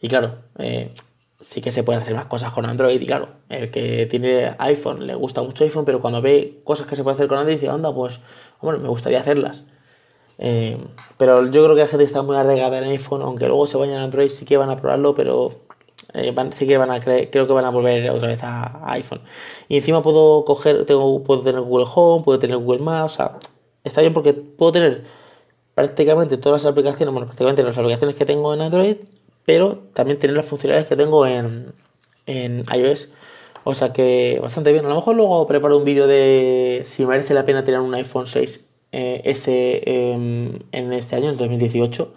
y 0.02 0.10
claro, 0.10 0.36
eh, 0.60 0.94
sí 1.40 1.62
que 1.62 1.72
se 1.72 1.84
pueden 1.84 2.02
hacer 2.02 2.16
más 2.16 2.26
cosas 2.26 2.52
con 2.52 2.66
Android. 2.66 3.02
Y 3.02 3.06
claro, 3.06 3.30
el 3.50 3.72
que 3.72 4.06
tiene 4.08 4.56
iPhone 4.60 5.08
le 5.08 5.16
gusta 5.16 5.42
mucho 5.42 5.64
iPhone, 5.64 5.86
pero 5.86 6.02
cuando 6.02 6.22
ve 6.22 6.62
cosas 6.64 6.88
que 6.88 6.96
se 6.96 7.04
puede 7.04 7.16
hacer 7.16 7.28
con 7.28 7.38
Android, 7.38 7.58
dice, 7.58 7.70
anda, 7.70 7.94
pues, 7.94 8.20
hombre, 8.60 8.80
me 8.80 8.90
gustaría 8.90 9.20
hacerlas. 9.20 9.64
Eh, 10.38 10.78
pero 11.18 11.46
yo 11.50 11.64
creo 11.64 11.76
que 11.76 11.82
la 11.82 11.88
gente 11.88 12.04
está 12.04 12.22
muy 12.22 12.36
arraigada 12.36 12.78
en 12.80 12.86
iPhone, 12.86 13.22
aunque 13.22 13.48
luego 13.48 13.68
se 13.68 13.78
vayan 13.78 14.00
a 14.00 14.04
Android, 14.04 14.30
sí 14.30 14.46
que 14.46 14.58
van 14.58 14.70
a 14.70 14.78
probarlo, 14.78 15.16
pero 15.16 15.65
eh, 16.16 16.34
sí 16.52 16.68
que 16.68 16.78
van 16.78 16.92
a 16.92 17.00
creer, 17.00 17.30
creo 17.32 17.48
que 17.48 17.54
van 17.54 17.66
a 17.66 17.70
volver 17.70 18.10
otra 18.10 18.30
vez 18.30 18.40
a, 18.44 18.82
iPhone. 18.94 19.22
Y 19.68 19.78
encima 19.78 20.02
puedo 20.04 20.46
coger, 20.46 20.86
tengo, 20.86 21.24
puedo 21.24 21.42
tener 21.42 21.62
Google 21.62 21.86
Home, 21.94 22.24
puedo 22.24 22.40
tener 22.40 22.58
Google 22.58 22.82
Maps, 22.82 23.18
está 23.84 24.02
bien 24.02 24.14
porque 24.14 24.34
puedo 24.34 24.72
tener 24.72 25.04
prácticamente 25.76 26.38
todas 26.38 26.64
las 26.64 26.72
aplicaciones, 26.72 27.14
bueno, 27.14 27.28
prácticamente 27.28 27.64
las 27.64 27.78
aplicaciones 27.78 28.16
que 28.16 28.26
tengo 28.26 28.54
en 28.54 28.62
Android, 28.62 28.98
pero 29.46 29.80
también 29.94 30.20
tener 30.20 30.36
las 30.36 30.46
funcionalidades 30.46 30.88
que 30.90 30.96
tengo 30.96 31.26
en, 31.28 31.74
en 32.26 32.64
iOS. 32.74 33.10
O 33.64 33.74
sea 33.74 33.94
que 33.94 34.40
bastante 34.42 34.72
bien. 34.72 34.86
A 34.86 34.90
lo 34.90 34.96
mejor 34.96 35.16
luego 35.16 35.48
preparo 35.48 35.78
un 35.78 35.86
vídeo 35.86 36.08
de 36.08 36.84
si 36.86 37.06
merece 37.06 37.34
la 37.34 37.46
pena 37.46 37.64
tener 37.64 37.80
un 37.80 37.94
iPhone 37.96 38.28
6 38.28 38.70
eh, 38.92 39.22
eh, 39.26 40.60
en 40.72 40.94
este 40.94 41.16
año, 41.16 41.30
en 41.30 41.38
2018, 41.38 42.14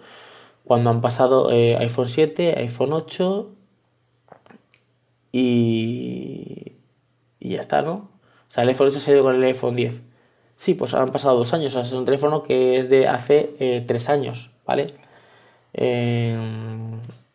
cuando 0.63 0.91
han 0.91 1.01
pasado 1.01 1.51
eh, 1.51 1.75
iPhone 1.77 2.07
7, 2.07 2.55
iPhone 2.59 2.93
8 2.93 3.49
y, 5.31 6.73
ya 7.39 7.61
está, 7.61 7.81
¿no? 7.81 7.93
O 7.93 8.51
sea, 8.51 8.63
el 8.63 8.69
iPhone 8.69 8.87
8 8.87 8.99
se 8.99 9.11
ha 9.11 9.13
ido 9.15 9.23
con 9.23 9.35
el 9.35 9.43
iPhone 9.43 9.75
10. 9.75 10.01
Sí, 10.55 10.73
pues 10.73 10.93
han 10.93 11.11
pasado 11.11 11.37
dos 11.37 11.53
años. 11.53 11.73
O 11.73 11.77
sea, 11.77 11.81
es 11.83 11.91
un 11.93 12.05
teléfono 12.05 12.43
que 12.43 12.79
es 12.79 12.89
de 12.89 13.07
hace 13.07 13.55
eh, 13.59 13.83
tres 13.87 14.09
años, 14.09 14.51
¿vale? 14.65 14.95
Eh, 15.73 16.37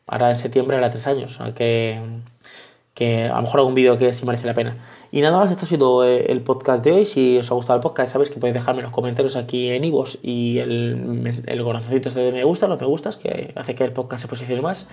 ahora 0.06 0.30
en 0.30 0.36
septiembre 0.36 0.76
hará 0.76 0.90
tres 0.90 1.06
años. 1.06 1.36
Sea, 1.36 1.54
que, 1.54 3.28
a 3.28 3.36
lo 3.36 3.42
mejor 3.42 3.60
un 3.60 3.74
vídeo 3.74 3.98
que 3.98 4.12
sí 4.14 4.26
merece 4.26 4.46
la 4.46 4.54
pena. 4.54 4.76
Y 5.10 5.20
nada 5.20 5.38
más, 5.38 5.50
esto 5.50 5.64
ha 5.64 5.68
sido 5.68 6.04
eh, 6.04 6.26
el 6.30 6.42
podcast 6.42 6.84
de 6.84 6.92
hoy. 6.92 7.06
Si 7.06 7.38
os 7.38 7.50
ha 7.50 7.54
gustado 7.54 7.78
el 7.78 7.82
podcast, 7.82 8.12
sabéis 8.12 8.30
que 8.30 8.38
podéis 8.38 8.54
dejarme 8.54 8.82
los 8.82 8.92
comentarios 8.92 9.36
aquí 9.36 9.70
en 9.70 9.84
Ivos 9.84 10.18
y 10.22 10.58
el, 10.58 11.42
el 11.46 11.64
corazoncito 11.64 12.08
este 12.08 12.20
de 12.20 12.32
me 12.32 12.44
gusta, 12.44 12.68
los 12.68 12.80
me 12.80 12.86
gustas, 12.86 13.16
que 13.16 13.52
hace 13.56 13.74
que 13.74 13.84
el 13.84 13.92
podcast 13.92 14.22
se 14.22 14.28
posicione 14.28 14.60
más. 14.62 14.88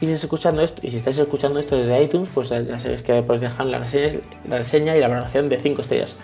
Estáis 0.00 0.22
escuchando 0.22 0.60
esto, 0.62 0.80
y 0.86 0.90
si 0.90 0.96
estáis 0.96 1.18
escuchando 1.18 1.58
esto 1.58 1.76
desde 1.76 2.02
iTunes, 2.02 2.28
pues 2.32 2.50
ya 2.50 2.78
sabéis 2.78 3.02
que 3.02 3.22
podéis 3.22 3.42
dejar 3.42 3.66
la 3.66 3.78
reseña, 3.78 4.20
la 4.46 4.58
reseña 4.58 4.96
y 4.96 5.00
la 5.00 5.08
valoración 5.08 5.48
de 5.48 5.58
5 5.58 5.82
estrellas. 5.82 6.14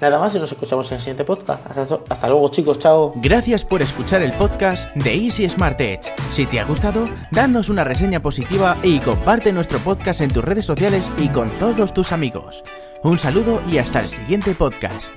Nada 0.00 0.18
más 0.18 0.34
y 0.34 0.38
nos 0.38 0.52
escuchamos 0.52 0.90
en 0.90 0.96
el 0.96 1.00
siguiente 1.00 1.24
podcast. 1.24 1.66
Hasta, 1.66 1.98
hasta, 2.08 2.28
luego 2.28 2.48
chicos, 2.50 2.78
chao. 2.78 3.12
Gracias 3.16 3.64
por 3.64 3.82
escuchar 3.82 4.22
el 4.22 4.32
podcast 4.32 4.94
de 4.94 5.12
Easy 5.12 5.48
Smart 5.50 5.80
Edge. 5.80 6.12
Si 6.32 6.46
te 6.46 6.60
ha 6.60 6.64
gustado, 6.64 7.08
danos 7.32 7.68
una 7.68 7.84
reseña 7.84 8.22
positiva 8.22 8.76
y 8.82 9.00
comparte 9.00 9.52
nuestro 9.52 9.78
podcast 9.80 10.20
en 10.20 10.30
tus 10.30 10.44
redes 10.44 10.64
sociales 10.64 11.10
y 11.18 11.28
con 11.28 11.50
todos 11.58 11.92
tus 11.92 12.12
amigos. 12.12 12.62
Un 13.02 13.18
saludo 13.18 13.60
y 13.68 13.78
hasta 13.78 14.00
el 14.00 14.08
siguiente 14.08 14.54
podcast. 14.54 15.12